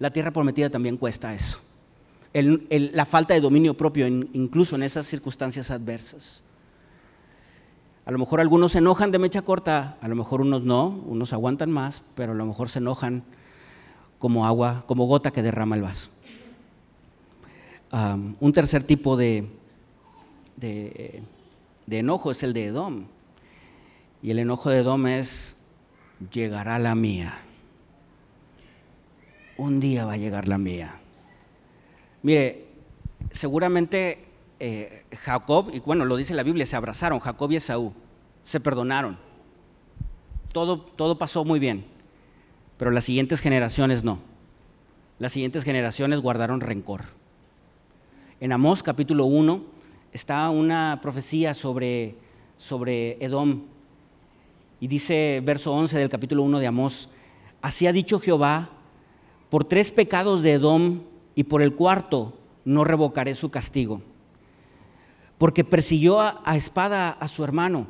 [0.00, 1.60] la tierra prometida también cuesta eso.
[2.32, 6.42] la falta de dominio propio, incluso en esas circunstancias adversas.
[8.04, 11.32] A lo mejor algunos se enojan de mecha corta, a lo mejor unos no, unos
[11.32, 13.22] aguantan más, pero a lo mejor se enojan
[14.18, 16.15] como agua, como gota que derrama el vaso
[18.40, 19.48] un tercer tipo de,
[21.88, 23.06] enojo es el de Edom.
[24.22, 25.56] Y el enojo de Edom es,
[26.30, 27.38] llegará la mía.
[29.56, 31.00] Un día va a llegar la mía.
[32.22, 32.66] Mire,
[33.30, 34.24] seguramente
[34.60, 37.94] eh, Jacob, y bueno, lo dice la Biblia, se abrazaron, Jacob y Esaú,
[38.44, 39.16] se perdonaron.
[40.52, 41.86] Todo, todo pasó muy bien,
[42.76, 44.18] pero las siguientes generaciones no.
[45.18, 47.04] Las siguientes generaciones guardaron rencor.
[48.38, 49.62] En Amós capítulo 1
[50.12, 52.16] está una profecía sobre,
[52.58, 53.62] sobre Edom.
[54.78, 57.08] Y dice verso 11 del capítulo 1 de Amós,
[57.62, 58.68] así ha dicho Jehová,
[59.48, 61.00] por tres pecados de Edom
[61.34, 62.34] y por el cuarto
[62.66, 64.02] no revocaré su castigo.
[65.38, 67.86] porque persiguió a, a espada a su hermano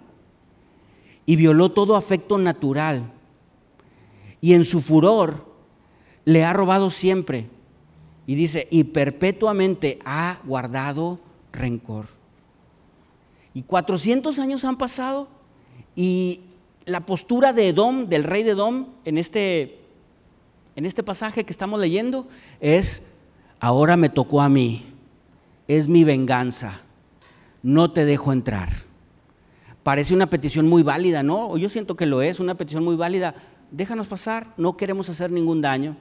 [1.26, 3.12] y violó todo afecto natural.
[4.40, 5.44] Y en su furor
[6.24, 7.48] le ha robado siempre.
[8.26, 11.20] Y dice, y perpetuamente ha guardado
[11.52, 12.06] rencor.
[13.54, 15.28] Y 400 años han pasado
[15.94, 16.40] y
[16.84, 19.78] la postura de Edom, del rey de Edom, en este,
[20.76, 22.28] en este pasaje que estamos leyendo,
[22.60, 23.02] es,
[23.60, 24.84] ahora me tocó a mí,
[25.68, 26.82] es mi venganza,
[27.62, 28.68] no te dejo entrar.
[29.82, 31.56] Parece una petición muy válida, ¿no?
[31.56, 33.34] Yo siento que lo es, una petición muy válida.
[33.70, 35.96] Déjanos pasar, no queremos hacer ningún daño.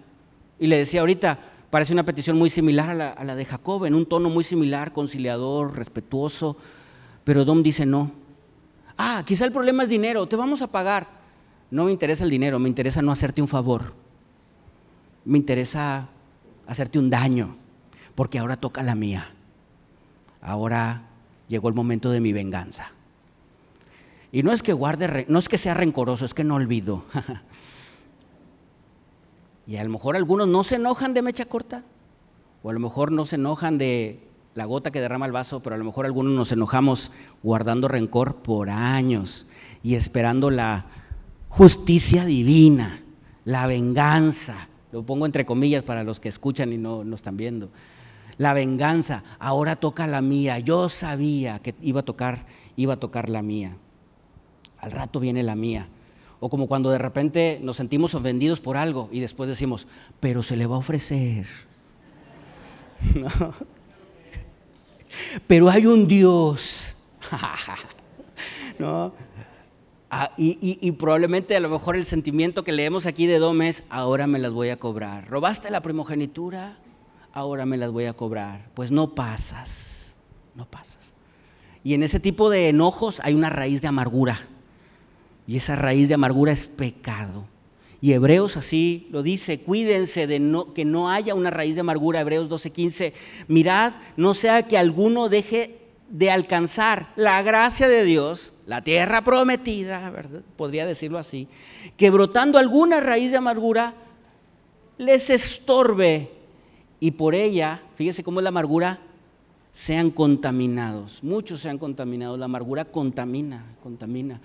[0.59, 1.39] Y le decía ahorita,
[1.75, 5.75] parece una petición muy similar a la, de Jacob, en un tono muy similar, conciliador,
[5.75, 6.55] respetuoso,
[7.25, 8.13] pero Edom dice no,
[8.97, 11.05] Ah, quizá el problema es dinero, te vamos a pagar.
[11.69, 13.93] No me interesa el dinero, me interesa no hacerte un favor.
[15.25, 16.07] Me interesa
[16.65, 17.57] hacerte un daño,
[18.15, 19.27] porque ahora toca la mía.
[20.39, 21.01] Ahora
[21.49, 22.93] llegó el momento de mi venganza.
[24.31, 27.03] Y no es que guarde, no es que sea rencoroso, es que no olvido.
[29.67, 31.83] y a lo mejor algunos no se enojan de mecha corta,
[32.63, 34.19] o a lo mejor no se enojan de
[34.55, 37.11] la gota que derrama el vaso, pero a lo mejor algunos nos enojamos
[37.43, 39.45] guardando rencor por años
[39.83, 40.85] y esperando la
[41.49, 43.01] justicia divina,
[43.43, 44.69] la venganza.
[44.91, 47.69] Lo pongo entre comillas para los que escuchan y no, no están viendo.
[48.37, 50.59] La venganza, ahora toca la mía.
[50.59, 53.75] Yo sabía que iba a tocar, iba a tocar la mía.
[54.79, 55.87] Al rato viene la mía.
[56.39, 59.87] O como cuando de repente nos sentimos ofendidos por algo y después decimos,
[60.19, 61.45] pero se le va a ofrecer.
[63.15, 63.29] ¿No?
[65.47, 66.95] pero hay un Dios.
[68.79, 69.13] ¿No?
[70.09, 74.27] Ah, y, probablemente a lo mejor el sentimiento que leemos aquí de Dom es, ahora
[74.27, 75.27] me las voy a cobrar.
[75.27, 76.77] ¿Robaste la primogenitura?
[77.33, 78.69] Ahora me las voy a cobrar.
[78.75, 80.15] Pues no pasas,
[80.53, 80.95] no pasas.
[81.83, 84.39] Y en ese tipo de enojos hay una raíz de amargura.
[85.47, 87.45] Y esa raíz de amargura es pecado.
[88.01, 92.21] Y Hebreos así lo dice, cuídense de no, que no haya una raíz de amargura,
[92.21, 93.13] Hebreos 12:15.
[93.47, 95.77] Mirad, no sea que alguno deje
[96.09, 100.11] de alcanzar la gracia de Dios, la tierra prometida,
[100.55, 101.47] podría decirlo así,
[101.97, 103.95] que brotando alguna raíz de amargura
[104.97, 106.29] les estorbe
[106.99, 108.99] y por ella, fíjese cómo es la amargura,
[109.73, 111.23] sean contaminados.
[111.23, 114.39] Muchos sean contaminados, la amargura contamina, contamina.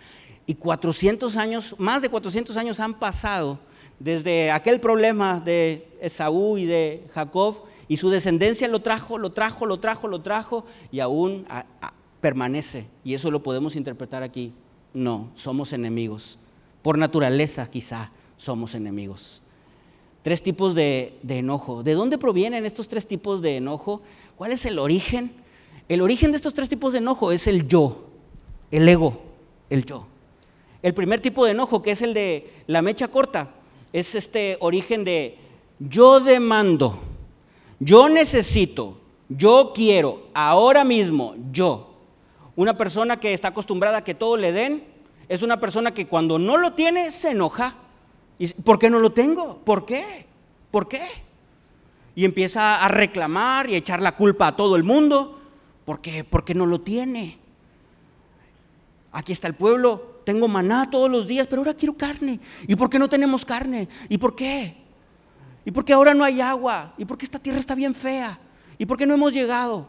[0.46, 3.58] Y 400 años, más de 400 años han pasado
[4.00, 9.66] desde aquel problema de Esaú y de Jacob, y su descendencia lo trajo, lo trajo,
[9.66, 11.46] lo trajo, lo trajo, y aún
[12.20, 12.86] permanece.
[13.04, 14.52] Y eso lo podemos interpretar aquí.
[14.94, 16.38] No, somos enemigos.
[16.82, 19.42] Por naturaleza quizá somos enemigos.
[20.22, 21.82] Tres tipos de, de enojo.
[21.82, 24.02] ¿De dónde provienen estos tres tipos de enojo?
[24.36, 25.32] ¿Cuál es el origen?
[25.88, 28.06] El origen de estos tres tipos de enojo es el yo,
[28.70, 29.20] el ego,
[29.68, 30.06] el yo.
[30.82, 33.50] El primer tipo de enojo, que es el de la mecha corta,
[33.92, 35.36] es este origen de
[35.78, 36.98] yo demando,
[37.78, 41.94] yo necesito, yo quiero, ahora mismo, yo.
[42.56, 44.84] Una persona que está acostumbrada a que todo le den,
[45.28, 47.74] es una persona que cuando no lo tiene se enoja.
[48.64, 49.58] ¿Por qué no lo tengo?
[49.64, 50.26] ¿Por qué?
[50.70, 51.06] ¿Por qué?
[52.14, 55.40] Y empieza a reclamar y a echar la culpa a todo el mundo.
[55.84, 56.24] ¿Por qué?
[56.24, 57.38] Porque no lo tiene.
[59.12, 62.38] Aquí está el pueblo tengo maná todos los días, pero ahora quiero carne.
[62.68, 63.88] ¿Y por qué no tenemos carne?
[64.08, 64.76] ¿Y por qué?
[65.64, 66.94] ¿Y por qué ahora no hay agua?
[66.96, 68.38] ¿Y por qué esta tierra está bien fea?
[68.78, 69.88] ¿Y por qué no hemos llegado?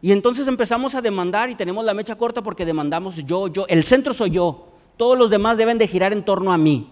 [0.00, 3.84] Y entonces empezamos a demandar y tenemos la mecha corta porque demandamos yo, yo, el
[3.84, 4.68] centro soy yo.
[4.96, 6.88] Todos los demás deben de girar en torno a mí.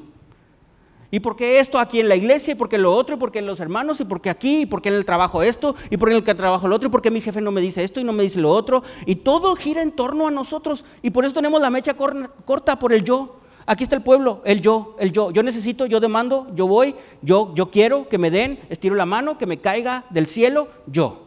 [1.14, 2.53] ¿Y por qué esto aquí en la iglesia?
[2.53, 3.16] ¿Y por qué lo otro?
[3.16, 4.01] ¿Y por qué en los hermanos?
[4.01, 4.62] ¿Y por qué aquí?
[4.62, 5.77] ¿Y por qué en el trabajo esto?
[5.90, 6.88] ¿Y por qué en el que trabajo lo otro?
[6.88, 8.83] ¿Y por qué mi jefe no me dice esto y no me dice lo otro?
[9.05, 10.87] Y todo gira en torno a nosotros.
[11.03, 13.40] Y por eso tenemos la mecha corta por el yo.
[13.66, 15.31] Aquí está el pueblo, el yo, el yo.
[15.33, 19.37] Yo necesito, yo demando, yo voy, yo, yo quiero que me den, estiro la mano,
[19.37, 21.27] que me caiga del cielo, yo,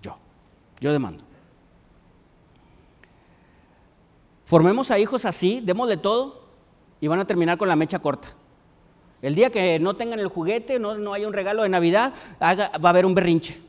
[0.00, 0.16] yo,
[0.80, 1.22] yo demando.
[4.46, 6.46] Formemos a hijos así, démosle todo
[7.02, 8.39] y van a terminar con la mecha corta.
[9.22, 12.70] El día que no tengan el juguete, no, no haya un regalo de Navidad, va
[12.72, 13.60] a haber un berrinche.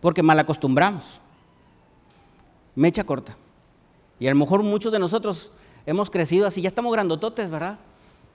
[0.00, 1.20] Porque mal acostumbramos.
[2.74, 3.36] Mecha corta.
[4.18, 5.50] Y a lo mejor muchos de nosotros
[5.86, 7.78] hemos crecido así, ya estamos grandototes, ¿verdad?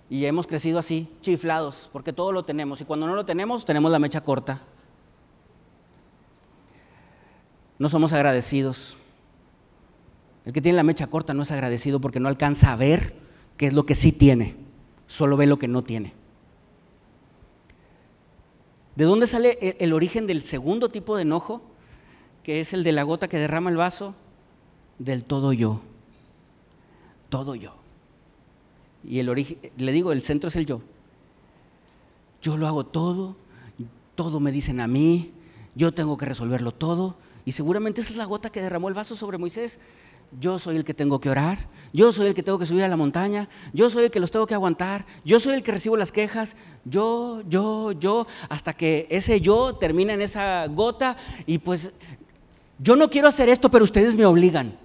[0.09, 2.81] Y hemos crecido así, chiflados, porque todo lo tenemos.
[2.81, 4.61] Y cuando no lo tenemos, tenemos la mecha corta.
[7.77, 8.97] No somos agradecidos.
[10.45, 13.13] El que tiene la mecha corta no es agradecido porque no alcanza a ver
[13.55, 14.66] qué es lo que sí tiene
[15.07, 16.13] solo ve lo que no tiene.
[18.95, 21.61] ¿De dónde sale el, origen del segundo tipo de enojo,
[22.43, 24.15] que es el de la gota que derrama el vaso?
[24.99, 25.81] del todo yo.
[27.29, 27.75] Todo yo.
[29.03, 30.81] Y el origen, le digo, el centro es el yo.
[32.41, 33.35] Yo lo hago todo,
[34.15, 35.31] todo me dicen a mí,
[35.75, 37.15] yo tengo que resolverlo todo.
[37.45, 39.79] Y seguramente esa es la gota que derramó el vaso sobre Moisés.
[40.39, 42.87] Yo soy el que tengo que orar, yo soy el que tengo que subir a
[42.87, 45.95] la montaña, yo soy el que los tengo que aguantar, yo soy el que recibo
[45.95, 51.15] las quejas, yo, yo, yo, hasta que ese yo termina en esa gota
[51.45, 51.91] y pues
[52.79, 54.77] yo no quiero hacer esto, pero ustedes me obligan.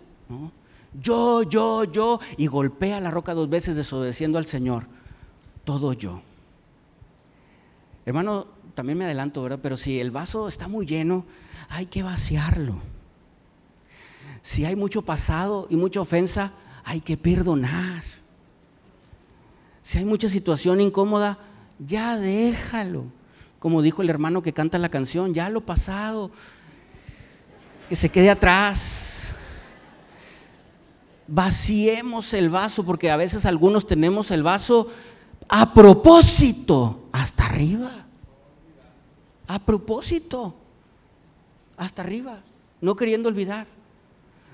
[1.01, 4.86] Yo, yo, yo, y golpea la roca dos veces desobedeciendo al Señor.
[5.64, 6.22] Todo yo.
[8.05, 9.61] Hermano, también me adelanto, ¿verdad?
[9.62, 11.24] Pero si el vaso está muy lleno,
[11.68, 12.80] hay que vaciarlo.
[14.43, 16.53] Si hay mucho pasado y mucha ofensa,
[16.84, 18.03] hay que perdonar.
[19.82, 21.38] Si hay mucha situación incómoda,
[21.78, 23.05] ya déjalo.
[23.59, 26.30] Como dijo el hermano que canta la canción, ya lo pasado,
[27.88, 29.32] que se quede atrás.
[31.28, 34.88] Vaciemos el vaso, porque a veces algunos tenemos el vaso
[35.49, 38.07] a propósito hasta arriba.
[39.47, 40.55] A propósito
[41.76, 42.40] hasta arriba,
[42.80, 43.66] no queriendo olvidar.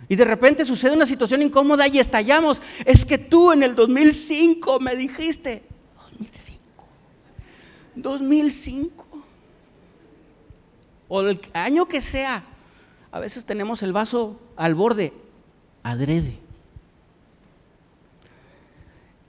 [0.09, 2.63] Y de repente sucede una situación incómoda y estallamos.
[2.85, 5.65] Es que tú en el 2005 me dijiste,
[6.19, 6.59] 2005,
[7.97, 9.07] 2005,
[11.09, 12.45] o el año que sea,
[13.11, 15.13] a veces tenemos el vaso al borde,
[15.83, 16.39] adrede.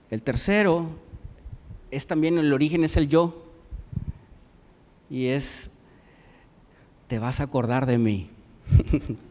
[0.10, 0.90] El tercero
[1.92, 3.46] es también el origen, es el yo.
[5.10, 5.70] Y es,
[7.08, 8.30] te vas a acordar de mí.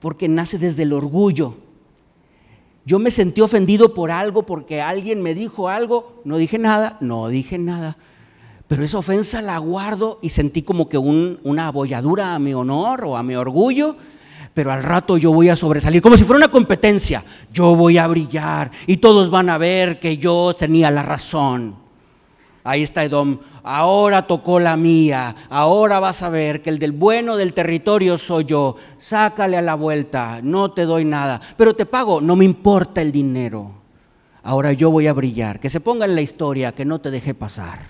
[0.00, 1.54] porque nace desde el orgullo.
[2.84, 7.28] Yo me sentí ofendido por algo porque alguien me dijo algo, no dije nada, no
[7.28, 7.98] dije nada.
[8.66, 13.16] Pero esa ofensa la guardo y sentí como que una abolladura a mi honor o
[13.16, 13.96] a mi orgullo,
[14.54, 17.24] pero al rato yo voy a sobresalir, como si fuera una competencia.
[17.52, 21.87] Yo voy a brillar y todos van a ver que yo tenía la razón.
[22.68, 23.38] Ahí está Edom.
[23.62, 25.34] Ahora tocó la mía.
[25.48, 28.76] Ahora vas a ver que el del bueno del territorio soy yo.
[28.98, 30.40] Sácale a la vuelta.
[30.42, 31.40] No te doy nada.
[31.56, 32.20] Pero te pago.
[32.20, 33.72] No me importa el dinero.
[34.42, 35.60] Ahora yo voy a brillar.
[35.60, 36.74] Que se ponga en la historia.
[36.74, 37.86] Que no te deje pasar.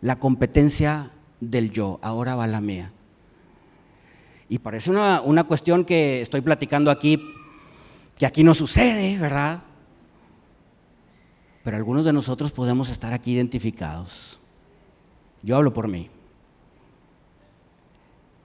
[0.00, 1.98] La competencia del yo.
[2.00, 2.90] Ahora va la mía.
[4.48, 7.22] Y parece una, una cuestión que estoy platicando aquí.
[8.16, 9.60] Que aquí no sucede, ¿verdad?
[11.68, 14.38] Pero algunos de nosotros podemos estar aquí identificados.
[15.42, 16.08] Yo hablo por mí.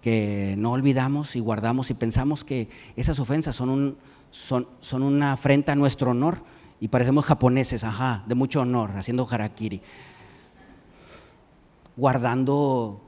[0.01, 2.67] Que no olvidamos y guardamos y pensamos que
[2.97, 3.97] esas ofensas son, un,
[4.29, 6.43] son, son una afrenta a nuestro honor
[6.81, 9.81] y parecemos japoneses, ajá, de mucho honor, haciendo harakiri.
[11.95, 12.99] Guardando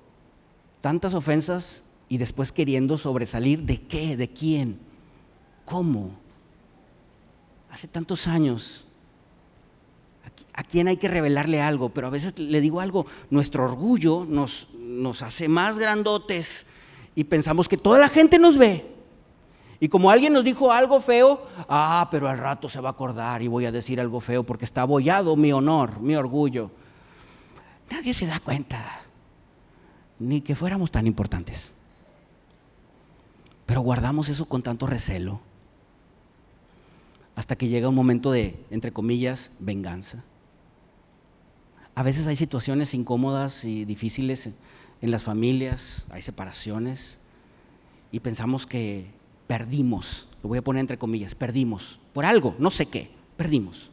[0.80, 4.80] tantas ofensas y después queriendo sobresalir de qué, de quién,
[5.66, 6.12] cómo.
[7.70, 8.86] Hace tantos años
[10.54, 14.70] a quién hay que revelarle algo, pero a veces le digo algo, nuestro orgullo nos,
[14.80, 16.66] nos hace más grandotes
[17.14, 18.94] y pensamos que toda la gente nos ve.
[19.80, 23.42] Y como alguien nos dijo algo feo, ah, pero al rato se va a acordar
[23.42, 26.72] y voy a decir algo feo porque está abollado mi honor, mi orgullo.
[27.92, 29.02] Nadie se da cuenta,
[30.20, 31.72] ni que fuéramos tan importantes.
[33.66, 35.42] Pero guardamos eso con tanto recelo
[37.36, 40.24] hasta que llega un momento de, entre comillas, venganza.
[41.94, 44.50] A veces hay situaciones incómodas y difíciles
[45.02, 47.20] en las familias, hay separaciones
[48.12, 49.08] y pensamos que
[49.48, 53.90] perdimos, lo voy a poner entre comillas, perdimos, por algo, no sé qué, perdimos.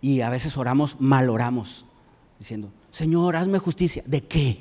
[0.00, 1.84] Y a veces oramos, mal oramos,
[2.38, 4.02] diciendo, Señor, hazme justicia.
[4.06, 4.58] ¿De qué?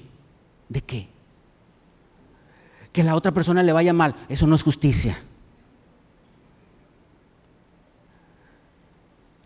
[0.69, 1.09] ¿De qué?
[2.93, 5.17] Que la otra persona le vaya mal, eso no es justicia.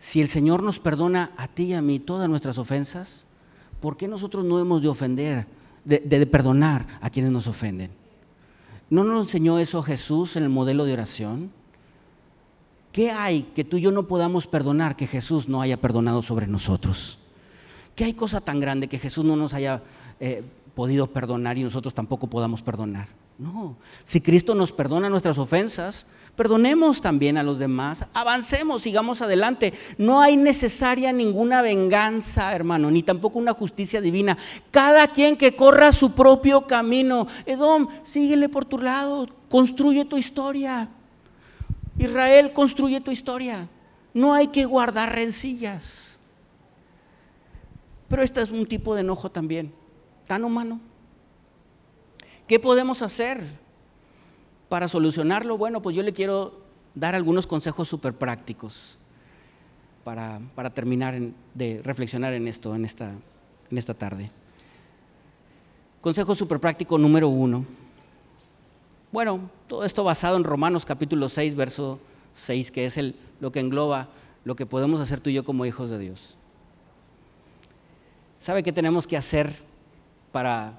[0.06, 3.26] Si el Señor nos perdona a ti y a mí todas nuestras ofensas,
[3.80, 5.48] ¿por qué nosotros no hemos de ofender,
[5.84, 7.90] de, perdonar a quienes nos ofenden?
[8.88, 11.50] ¿No nos enseñó eso Jesús en el modelo de oración?
[12.92, 16.46] ¿Qué hay que tú y yo no podamos perdonar que Jesús no haya perdonado sobre
[16.46, 17.18] nosotros?
[17.96, 19.82] ¿Qué hay cosa tan grande que Jesús no nos haya
[20.20, 20.44] eh,
[20.76, 23.08] podido perdonar y nosotros tampoco podamos perdonar?
[23.38, 26.06] No, si Cristo nos perdona nuestras ofensas,
[26.36, 29.74] perdonemos también a los demás, avancemos, sigamos adelante.
[29.98, 34.38] No hay necesaria ninguna venganza, hermano, ni tampoco una justicia divina.
[34.70, 37.26] Cada quien que corra su propio camino.
[37.44, 40.88] Edom, síguele por tu lado, construye tu historia.
[41.98, 43.68] Israel, construye tu historia.
[44.14, 46.18] No hay que guardar rencillas.
[48.08, 49.74] Pero este es un tipo de enojo también,
[50.26, 50.80] tan humano.
[52.46, 53.44] ¿Qué podemos hacer?
[54.68, 56.52] para solucionarlo, bueno, pues yo le quiero
[56.94, 58.98] dar algunos consejos súper prácticos
[60.04, 60.40] para,
[60.74, 61.18] terminar
[61.54, 63.12] de reflexionar en esto, en esta,
[63.70, 64.30] en esta tarde.
[66.00, 67.64] Consejo súper práctico número uno.
[69.12, 71.98] Bueno, todo esto basado en Romanos capítulo 6, verso
[72.34, 74.08] 6, que es el, lo que engloba
[74.44, 76.36] lo que podemos hacer tú y yo como hijos de Dios.
[78.38, 79.52] ¿Sabe qué tenemos que hacer
[80.30, 80.74] para,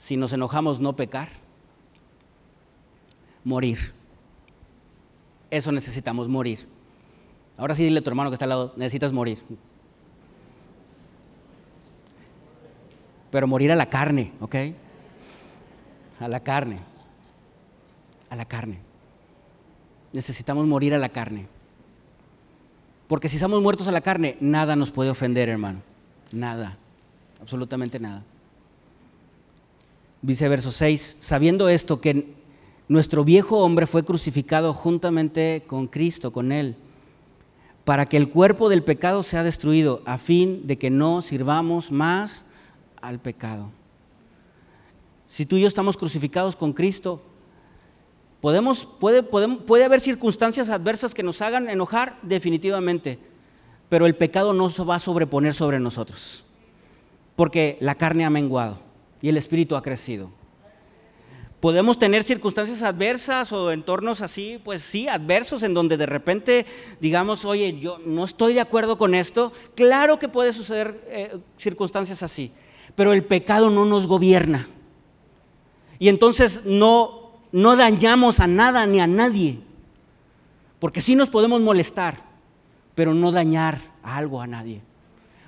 [0.00, 1.28] si nos enojamos, no pecar?
[3.44, 3.92] Morir.
[5.50, 6.66] Eso necesitamos, morir.
[7.58, 9.38] Ahora sí dile a tu hermano que está al lado, necesitas morir.
[13.30, 14.56] Pero morir a la carne, ¿ok?
[16.18, 16.80] A la carne.
[18.30, 18.78] A la carne.
[20.14, 21.46] Necesitamos morir a la carne.
[23.06, 25.82] Porque si estamos muertos a la carne, nada nos puede ofender, hermano.
[26.32, 26.78] Nada.
[27.42, 28.22] Absolutamente nada.
[30.22, 32.34] Dice verso 6, sabiendo esto, que
[32.88, 36.76] nuestro viejo hombre fue crucificado juntamente con Cristo, con Él,
[37.84, 42.44] para que el cuerpo del pecado sea destruido, a fin de que no sirvamos más
[43.00, 43.70] al pecado.
[45.26, 47.22] Si tú y yo estamos crucificados con Cristo,
[48.42, 53.18] podemos, puede, puede haber circunstancias adversas que nos hagan enojar, definitivamente,
[53.88, 56.44] pero el pecado no se va a sobreponer sobre nosotros,
[57.36, 58.89] porque la carne ha menguado
[59.22, 60.30] y el espíritu ha crecido.
[61.60, 66.64] Podemos tener circunstancias adversas o entornos así, pues sí, adversos, en donde de repente
[67.00, 69.52] digamos, oye, yo no estoy de acuerdo con esto.
[69.74, 72.50] Claro que puede suceder eh, circunstancias así,
[72.94, 74.68] pero el pecado no nos gobierna.
[75.98, 79.58] Y entonces no, no dañamos a nada ni a nadie,
[80.78, 82.24] porque sí nos podemos molestar,
[82.94, 84.80] pero no dañar a algo a nadie.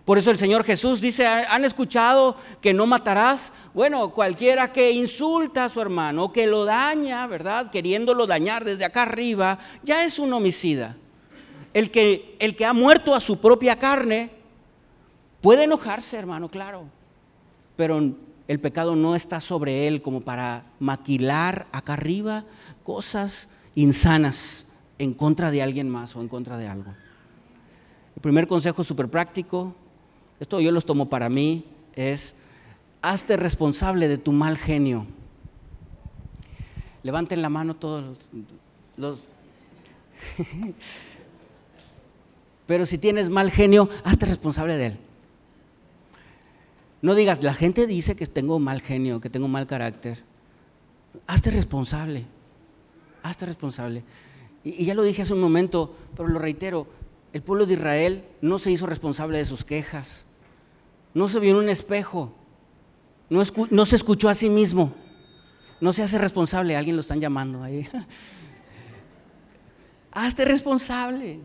[0.05, 3.53] Por eso el Señor Jesús dice, ¿han escuchado que no matarás?
[3.73, 7.71] Bueno, cualquiera que insulta a su hermano, que lo daña, ¿verdad?
[7.71, 10.97] Queriéndolo dañar desde acá arriba, ya es un homicida.
[11.73, 14.31] El que, el que ha muerto a su propia carne
[15.41, 16.85] puede enojarse, hermano, claro,
[17.77, 18.13] pero
[18.49, 22.45] el pecado no está sobre él como para maquilar acá arriba
[22.83, 24.67] cosas insanas
[24.99, 26.93] en contra de alguien más o en contra de algo.
[28.17, 29.75] El primer consejo súper práctico,
[30.43, 31.64] esto yo los tomo para mí,
[31.95, 32.34] es
[33.01, 35.07] hazte responsable de tu mal genio.
[37.05, 38.18] Levanten la mano todos
[38.97, 39.28] los...
[42.66, 44.99] Pero si tienes mal genio, hazte responsable de él.
[47.03, 50.24] No digas, la gente dice que tengo mal genio, que tengo mal carácter.
[51.28, 52.24] Hazte responsable.
[53.22, 54.03] Hazte responsable.
[54.64, 56.88] Y, ya lo dije hace un momento, pero lo reitero,
[57.32, 60.26] el pueblo de Israel no se hizo responsable de sus quejas
[61.15, 62.33] no se vio en un espejo,
[63.29, 64.93] no, se escuchó a sí mismo,
[65.81, 67.89] no se hace responsable, alguien lo están llamando ahí.
[70.13, 71.41] Hazte responsable.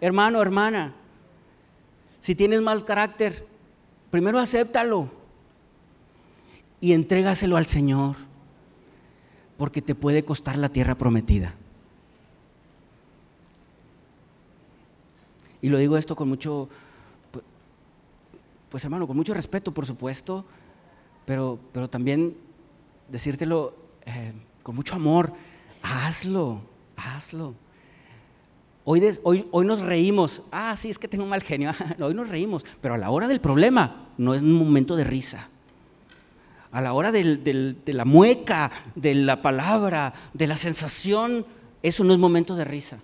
[0.00, 0.94] Hermano, hermana,
[2.20, 3.46] si tienes mal carácter,
[4.10, 5.10] primero acéptalo
[6.80, 8.16] y entrégaselo al Señor,
[9.58, 11.54] porque te puede costar la tierra prometida.
[15.60, 16.68] Y lo digo esto con mucho,
[18.74, 20.44] pues hermano, con mucho respeto, por supuesto,
[21.24, 22.36] pero, pero también
[23.08, 23.72] decírtelo
[24.04, 24.32] eh,
[24.64, 25.32] con mucho amor,
[25.80, 26.60] hazlo,
[26.96, 27.54] hazlo.
[28.82, 31.70] Hoy, hoy, hoy, nos reímos, ah, sí, es que tengo un mal genio,
[32.00, 35.48] hoy nos reímos, pero a la hora del problema no es un momento de risa.
[36.72, 41.46] A la hora de la mueca, de la palabra, de la sensación,
[41.80, 42.98] eso no es momento de risa.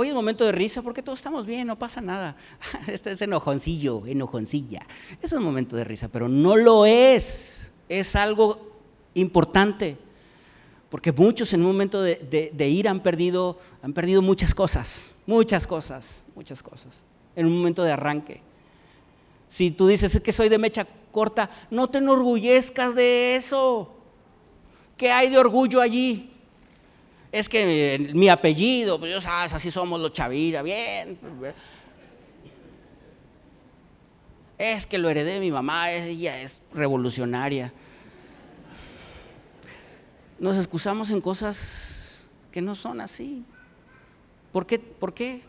[0.00, 2.36] Hoy es momento de risa porque todos estamos bien, no pasa nada.
[2.86, 4.86] Este es enojoncillo, enojoncilla.
[5.20, 7.68] Es un momento de risa, pero no lo es.
[7.88, 8.60] Es algo
[9.14, 9.96] importante.
[10.88, 16.24] Porque muchos en un momento de, ir han perdido, han perdido muchas cosas, muchas cosas,
[16.36, 17.02] muchas cosas.
[17.34, 18.40] En un momento de arranque.
[19.48, 23.96] Si tú dices que soy de mecha corta, no te enorgullezcas de eso.
[24.96, 26.37] ¿Qué hay de orgullo allí?
[27.30, 31.18] Es que mi apellido, pues yo sabes, así somos los Chavira, bien.
[34.56, 37.72] Es que lo heredé de mi mamá, ella es revolucionaria.
[40.38, 43.44] Nos excusamos en cosas que no son así.
[44.52, 44.78] ¿Por qué?
[44.78, 45.42] ¿Por qué?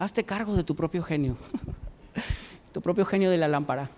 [0.00, 1.36] Hazte cargo de tu propio genio,
[2.72, 3.88] tu propio genio de la lámpara.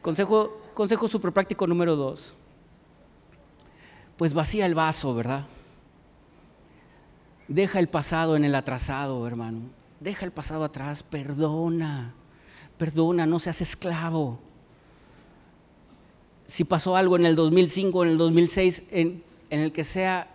[0.00, 2.36] Consejo, consejo super práctico número dos
[4.20, 5.46] pues vacía el vaso, ¿verdad?
[7.48, 9.60] Deja el pasado en el atrasado, hermano.
[9.98, 12.12] Deja el pasado atrás, perdona,
[12.76, 14.38] perdona, no seas esclavo.
[16.44, 20.28] si pasó algo en el 2005, en el 2006, en, el que sea,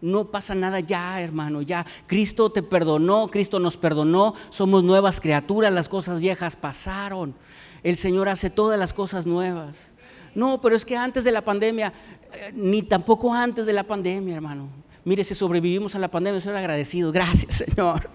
[0.00, 1.84] no pasa nada ya, hermano, ya.
[2.06, 7.34] Cristo te perdonó, Cristo nos perdonó, somos nuevas criaturas, las cosas viejas pasaron.
[7.82, 9.92] El Señor hace todas las cosas nuevas.
[10.34, 11.92] No, pero es que antes de la pandemia,
[12.32, 14.68] eh, ni tampoco antes de la pandemia, hermano.
[15.04, 17.12] Mire, si sobrevivimos a la pandemia, soy agradecido.
[17.12, 18.08] Gracias, Señor.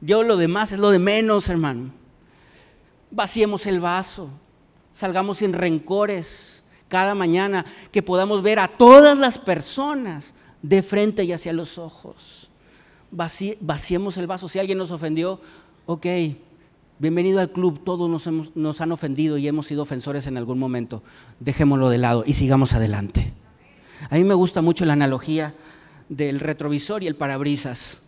[0.00, 1.90] Yo lo demás es lo de menos, hermano.
[3.10, 4.30] Vaciemos el vaso,
[4.92, 11.32] salgamos sin rencores cada mañana, que podamos ver a todas las personas de frente y
[11.32, 12.50] hacia los ojos.
[13.10, 14.48] vaciemos el vaso.
[14.48, 15.40] Si alguien nos ofendió,
[15.86, 16.06] ok,
[16.98, 17.82] bienvenido al club.
[17.84, 18.08] Todos
[18.54, 21.02] nos, han ofendido y hemos sido ofensores en algún momento.
[21.40, 23.32] Dejémoslo de lado y sigamos adelante.
[24.10, 25.54] A mí me gusta mucho la analogía
[26.08, 28.02] del retrovisor y el parabrisas.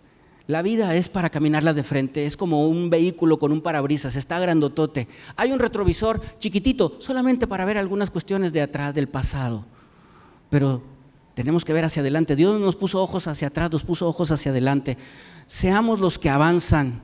[0.46, 4.38] La vida es para caminarla de frente, es como un vehículo con un parabrisas, está
[4.38, 5.08] grandotote.
[5.36, 9.64] Hay un retrovisor chiquitito, solamente para ver algunas cuestiones de atrás, del pasado.
[10.50, 10.82] Pero
[11.34, 12.36] tenemos que ver hacia adelante.
[12.36, 14.98] Dios nos puso ojos hacia atrás, nos puso ojos hacia adelante.
[15.46, 17.00] Seamos los que avanzan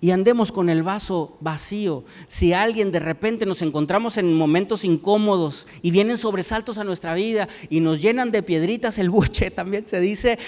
[0.00, 2.04] y andemos con el vaso vacío.
[2.28, 7.48] Si alguien de repente nos encontramos en momentos incómodos y vienen sobresaltos a nuestra vida
[7.70, 10.38] y nos llenan de piedritas el buche, también se dice,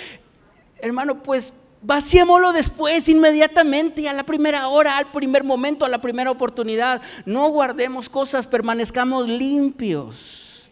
[0.80, 6.30] hermano, pues Vaciémoslo después, inmediatamente, a la primera hora, al primer momento, a la primera
[6.30, 7.00] oportunidad.
[7.24, 10.68] No guardemos cosas, permanezcamos limpios.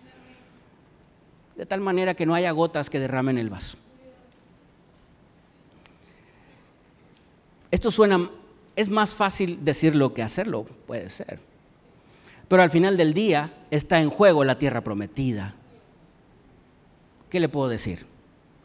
[1.54, 3.76] De tal manera que no haya gotas que derramen el vaso.
[7.70, 8.30] Esto suena,
[8.76, 11.40] es más fácil decirlo que hacerlo, puede ser.
[12.48, 15.54] Pero al final del día está en juego la tierra prometida.
[17.28, 18.06] ¿Qué le puedo decir?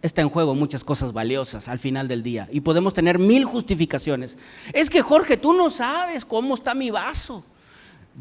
[0.01, 2.47] está en juego muchas cosas valiosas al final del día.
[2.51, 4.37] Y podemos tener mil justificaciones.
[4.73, 7.43] Es que Jorge, tú no sabes cómo está mi vaso.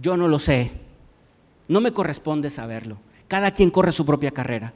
[0.01, 0.73] Yo no lo sé.
[1.69, 2.99] No me corresponde saberlo.
[3.29, 4.73] Cada quien corre su propia carrera.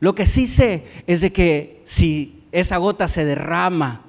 [0.00, 4.03] Lo que sí sé es de que si esa gota se derrama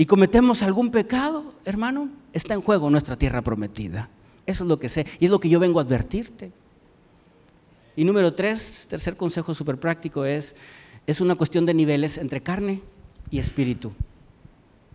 [0.00, 4.08] y cometemos algún pecado, hermano, está en juego nuestra tierra prometida.
[4.46, 6.52] Eso es lo que sé y es lo que yo vengo a advertirte.
[7.96, 10.56] Y número tres, tercer consejo súper práctico es,
[11.06, 12.80] es una cuestión de niveles entre carne
[13.30, 13.92] y espíritu.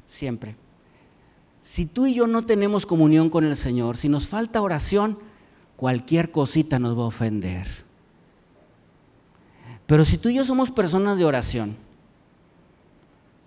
[0.08, 0.56] Siempre.
[1.62, 5.20] Si tú y yo no tenemos comunión con el Señor, si nos falta oración,
[5.76, 7.68] cualquier cosita nos va a ofender.
[9.86, 11.85] Pero si tú y yo somos personas de oración,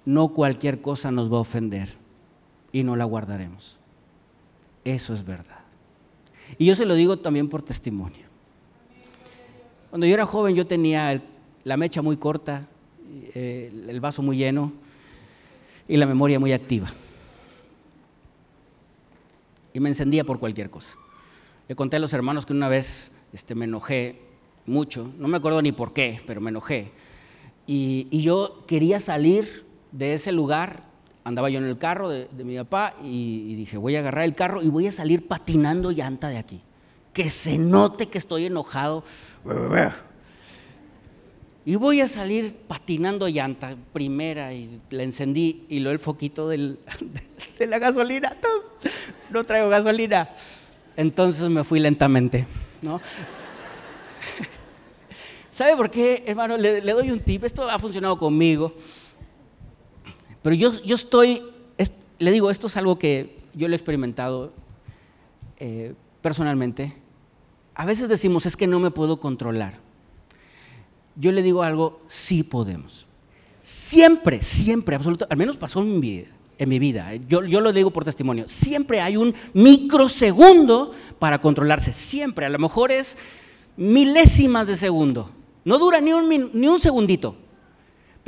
[0.09, 1.87] no cualquier cosa nos va a ofender
[2.73, 3.77] y no la guardaremos.
[4.83, 5.61] Eso es verdad.
[6.57, 8.25] Y yo se lo digo también por testimonio.
[9.91, 11.23] Cuando yo era joven yo tenía
[11.63, 12.67] la mecha muy corta,
[13.35, 14.73] eh, el vaso muy lleno
[15.87, 16.91] y la memoria muy activa.
[19.75, 20.97] Y me encendía por cualquier cosa.
[21.69, 24.23] Le conté a los hermanos que una vez este, me enojé
[24.65, 26.93] mucho, no me acuerdo ni por qué, pero me enojé.
[27.67, 30.83] Y, yo quería salir de ese lugar,
[31.25, 34.63] andaba yo en el carro de, mi papá y, dije, voy a agarrar el carro
[34.63, 36.61] y voy a salir patinando llanta de aquí.
[37.13, 39.03] Que se note que estoy enojado.
[41.65, 46.79] Y voy a salir patinando llanta primera y la encendí y lo el foquito de
[47.67, 48.37] la gasolina.
[49.31, 50.31] No traigo gasolina.
[50.97, 52.47] Entonces me fui lentamente.
[52.83, 53.01] ¿no?
[55.53, 56.57] ¿Sabe por qué, hermano?
[56.57, 57.45] Le, doy un tip.
[57.45, 58.75] Esto ha funcionado conmigo.
[60.43, 61.43] Pero yo, yo estoy,
[62.19, 64.53] le digo, esto es algo que yo lo he experimentado
[65.59, 66.95] eh, personalmente.
[67.75, 69.89] A veces decimos, es que no me puedo controlar
[71.19, 73.07] yo le digo algo, sí podemos.
[73.61, 76.29] Siempre, siempre, absolutamente, al menos pasó en mi vida.
[76.59, 77.13] En mi vida.
[77.13, 77.21] ¿eh?
[77.29, 78.49] Yo, yo lo digo por testimonio.
[78.49, 81.93] Siempre hay un microsegundo para controlarse.
[81.93, 82.47] Siempre.
[82.47, 83.17] A lo mejor es
[83.77, 85.31] milésimas de segundo.
[85.65, 87.37] No dura ni un, ni un segundito.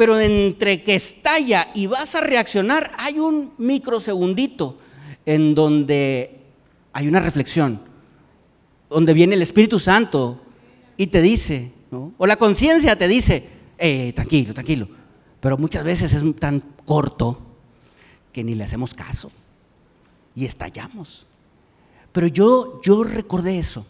[0.00, 4.78] Pero entre que estalla y vas a reaccionar, hay un microsegundito
[5.26, 6.40] en donde
[6.94, 7.82] hay una reflexión,
[8.88, 10.40] donde viene el Espíritu Santo
[10.96, 11.72] y te dice,
[12.16, 13.46] o la conciencia te dice,
[13.76, 14.88] eh, tranquilo, tranquilo.
[15.38, 17.38] Pero muchas veces es tan corto
[18.32, 19.30] que ni le hacemos caso
[20.34, 21.26] y estallamos.
[22.10, 23.84] Pero yo, yo recordé eso,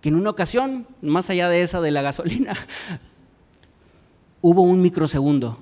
[0.00, 2.56] que en una ocasión, más allá de esa de la gasolina,
[4.42, 5.58] hubo un microsegundo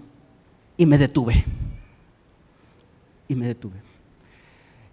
[0.77, 1.45] y me detuve.
[3.29, 3.77] Y me detuve.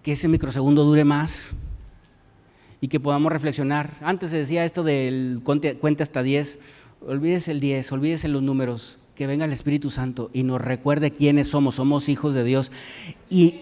[0.02, 1.54] Que ese microsegundo dure más
[2.82, 3.98] y que podamos reflexionar.
[4.02, 6.60] Antes se decía esto del cuente hasta 10,
[7.08, 11.48] olvídese el 10, olvídese los números, que venga el Espíritu Santo y nos recuerde quiénes
[11.48, 12.72] somos, somos hijos de Dios
[13.30, 13.62] y,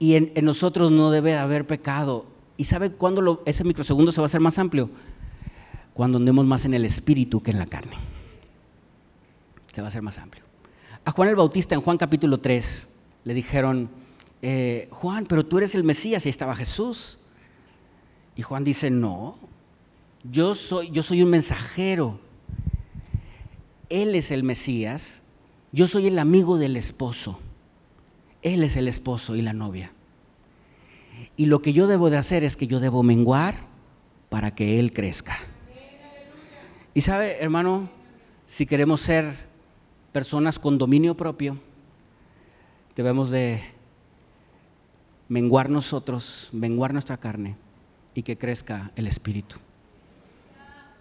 [0.00, 2.26] en, nosotros no debe haber pecado.
[2.56, 4.90] ¿Y sabe cuándo ese microsegundo se va a hacer más amplio?
[5.92, 7.96] Cuando andemos más en el espíritu que en la carne.
[9.74, 10.44] Se va a hacer más amplio.
[11.04, 12.88] A Juan el Bautista en Juan capítulo 3
[13.24, 13.90] le dijeron,
[14.40, 17.18] eh, Juan, pero tú eres el Mesías y ahí estaba Jesús.
[18.36, 19.36] Y Juan dice, no,
[20.22, 22.20] yo soy, yo soy un mensajero.
[23.88, 25.22] Él es el Mesías,
[25.72, 27.40] yo soy el amigo del esposo.
[28.42, 29.90] Él es el esposo y la novia.
[31.36, 33.66] Y lo que yo debo de hacer es que yo debo menguar
[34.28, 35.36] para que Él crezca.
[36.94, 37.88] Y sabe, hermano,
[38.46, 39.43] si queremos ser
[40.14, 41.58] personas con dominio propio,
[42.94, 43.64] debemos de
[45.28, 47.56] menguar nosotros, menguar nuestra carne
[48.14, 49.56] y que crezca el Espíritu.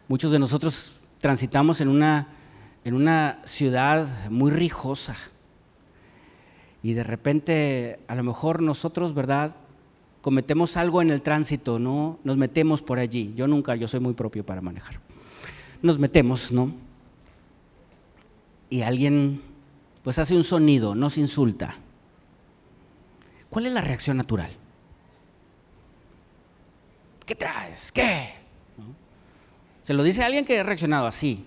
[0.07, 2.29] Muchos de nosotros transitamos en una,
[2.83, 5.15] en una ciudad muy rijosa
[6.81, 9.55] y de repente a lo mejor nosotros, ¿verdad?
[10.23, 12.17] Cometemos algo en el tránsito, ¿no?
[12.23, 13.31] Nos metemos por allí.
[13.35, 14.99] Yo nunca, yo soy muy propio para manejar
[15.83, 16.71] nos metemos, ¿no?
[18.73, 19.39] Y alguien
[20.03, 21.75] pues hace un sonido, nos insulta.
[23.47, 24.49] ¿Cuál es la reacción natural?
[27.23, 27.91] ¿Qué traes?
[27.91, 28.33] ¿Qué?
[29.83, 31.45] Se lo dice a alguien que ha reaccionado así.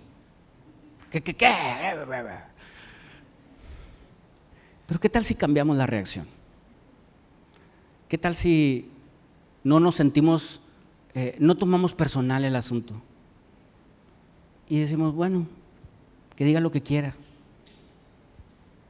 [1.11, 1.53] ¿Qué, qué, qué?
[4.87, 6.29] Pero ¿qué tal si cambiamos la reacción?
[8.09, 8.89] ¿Qué tal si
[9.65, 10.61] no nos sentimos,
[11.13, 13.03] eh, no tomamos personal el asunto?
[14.69, 15.47] y decimos, bueno,
[16.37, 17.15] que diga lo que quiera,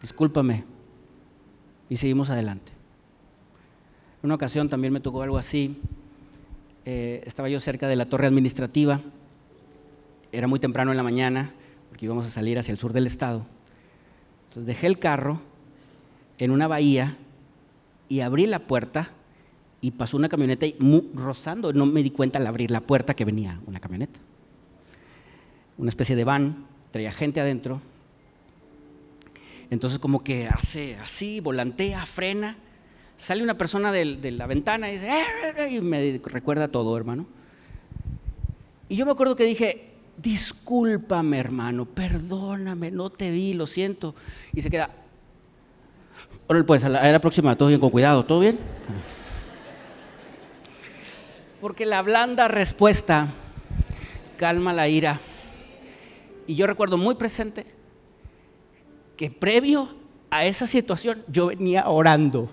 [0.03, 0.65] discúlpame,
[1.89, 2.73] y seguimos adelante.
[4.23, 5.81] En una ocasión también me tocó algo así,
[6.85, 9.01] eh, estaba yo cerca de la torre administrativa,
[10.33, 11.53] era muy temprano en la mañana,
[11.89, 13.47] porque íbamos a salir hacia el sur del estado,
[14.49, 15.41] entonces dejé el carro
[16.39, 17.17] en una bahía
[18.09, 19.11] y abrí la puerta
[19.81, 20.77] y pasó una camioneta y,
[21.15, 24.19] rozando, no me di cuenta al abrir la puerta que venía una camioneta.
[25.79, 27.81] Una especie de van, traía gente adentro.
[29.71, 32.57] Entonces como que hace así, volantea, frena,
[33.17, 36.97] sale una persona de, la ventana y dice, eh, eh, eh", y me recuerda todo,
[36.97, 37.27] hermano.
[38.89, 44.15] Y yo me acuerdo que dije, discúlpame, hermano, perdóname, no te vi, lo siento.
[44.55, 44.91] Y se queda,
[46.49, 48.59] ahora pues, a la, próxima, todo bien, con cuidado, ¿todo bien?
[51.61, 53.29] Porque la blanda respuesta
[54.37, 55.21] calma la ira.
[56.47, 57.67] Y yo recuerdo muy presente
[59.17, 59.89] que previo
[60.31, 62.51] a esa situación yo venía orando.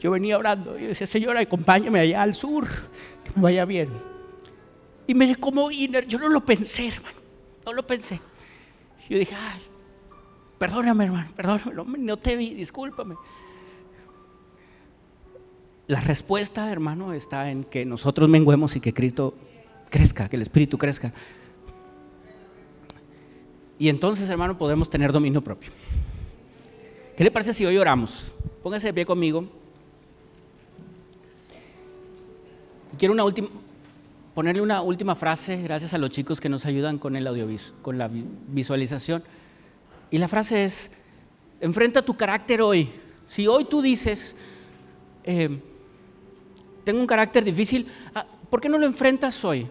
[0.00, 2.66] Yo venía orando y decía, Señor, acompáñame allá al sur,
[3.22, 3.88] que me vaya bien.
[5.06, 7.18] Y me como Iner, yo no lo pensé, hermano,
[7.64, 8.20] no lo pensé.
[9.08, 9.60] Yo dije, ay,
[10.58, 13.14] perdóname, hermano, perdóname, no te vi, discúlpame.
[15.86, 19.34] La respuesta, hermano, está en que nosotros menguemos y que Cristo
[19.90, 21.12] crezca, que el Espíritu crezca.
[23.82, 25.72] Y entonces, hermano, podemos tener dominio propio.
[27.16, 28.32] ¿Qué le parece si hoy oramos?
[28.62, 29.44] Póngase de pie conmigo.
[32.96, 33.48] Quiero una última,
[34.36, 37.98] ponerle una última frase, gracias a los chicos que nos ayudan con el audiovisual, con
[37.98, 39.24] la visualización.
[40.12, 40.92] Y la frase es,
[41.60, 42.88] enfrenta tu carácter hoy.
[43.26, 44.36] Si hoy tú dices,
[45.24, 45.58] eh,
[46.84, 49.66] tengo un carácter difícil, ah, ¿por qué no lo enfrentas hoy?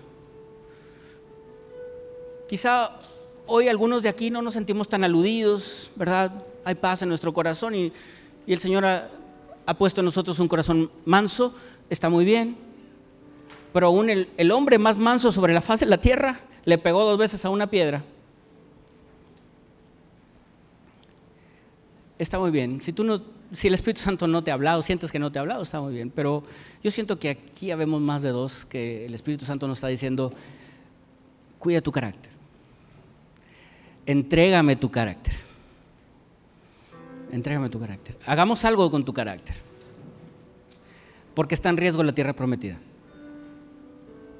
[2.49, 2.99] Quizá
[3.51, 6.31] hoy algunos de aquí no nos sentimos tan aludidos, ¿verdad?
[6.63, 7.91] Hay paz en nuestro corazón y,
[8.47, 9.09] el Señor ha,
[9.77, 11.53] puesto en nosotros un corazón manso,
[11.89, 12.55] está muy bien.
[13.73, 17.17] Pero aún el, hombre más manso sobre la faz de la tierra le pegó dos
[17.17, 18.03] veces a una piedra.
[22.17, 22.81] Está muy bien.
[22.81, 23.21] Si, tú no,
[23.53, 25.79] si el Espíritu Santo no te ha hablado, sientes que no te ha hablado, está
[25.79, 26.09] muy bien.
[26.09, 26.43] Pero
[26.83, 30.33] yo siento que aquí habemos más de dos, que el Espíritu Santo nos está diciendo,
[31.59, 32.30] cuida tu carácter
[34.05, 35.33] entrégame tu carácter.
[37.31, 38.17] Entrégame tu carácter.
[38.25, 39.55] Hagamos algo con tu carácter.
[41.33, 42.77] Porque está en riesgo la tierra prometida.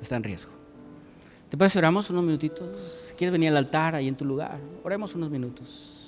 [0.01, 0.51] Está en riesgo.
[1.49, 2.67] ¿Te parece oramos unos minutitos?
[3.07, 6.00] Si quieres venir al altar ahí en tu lugar, oremos unos minutos.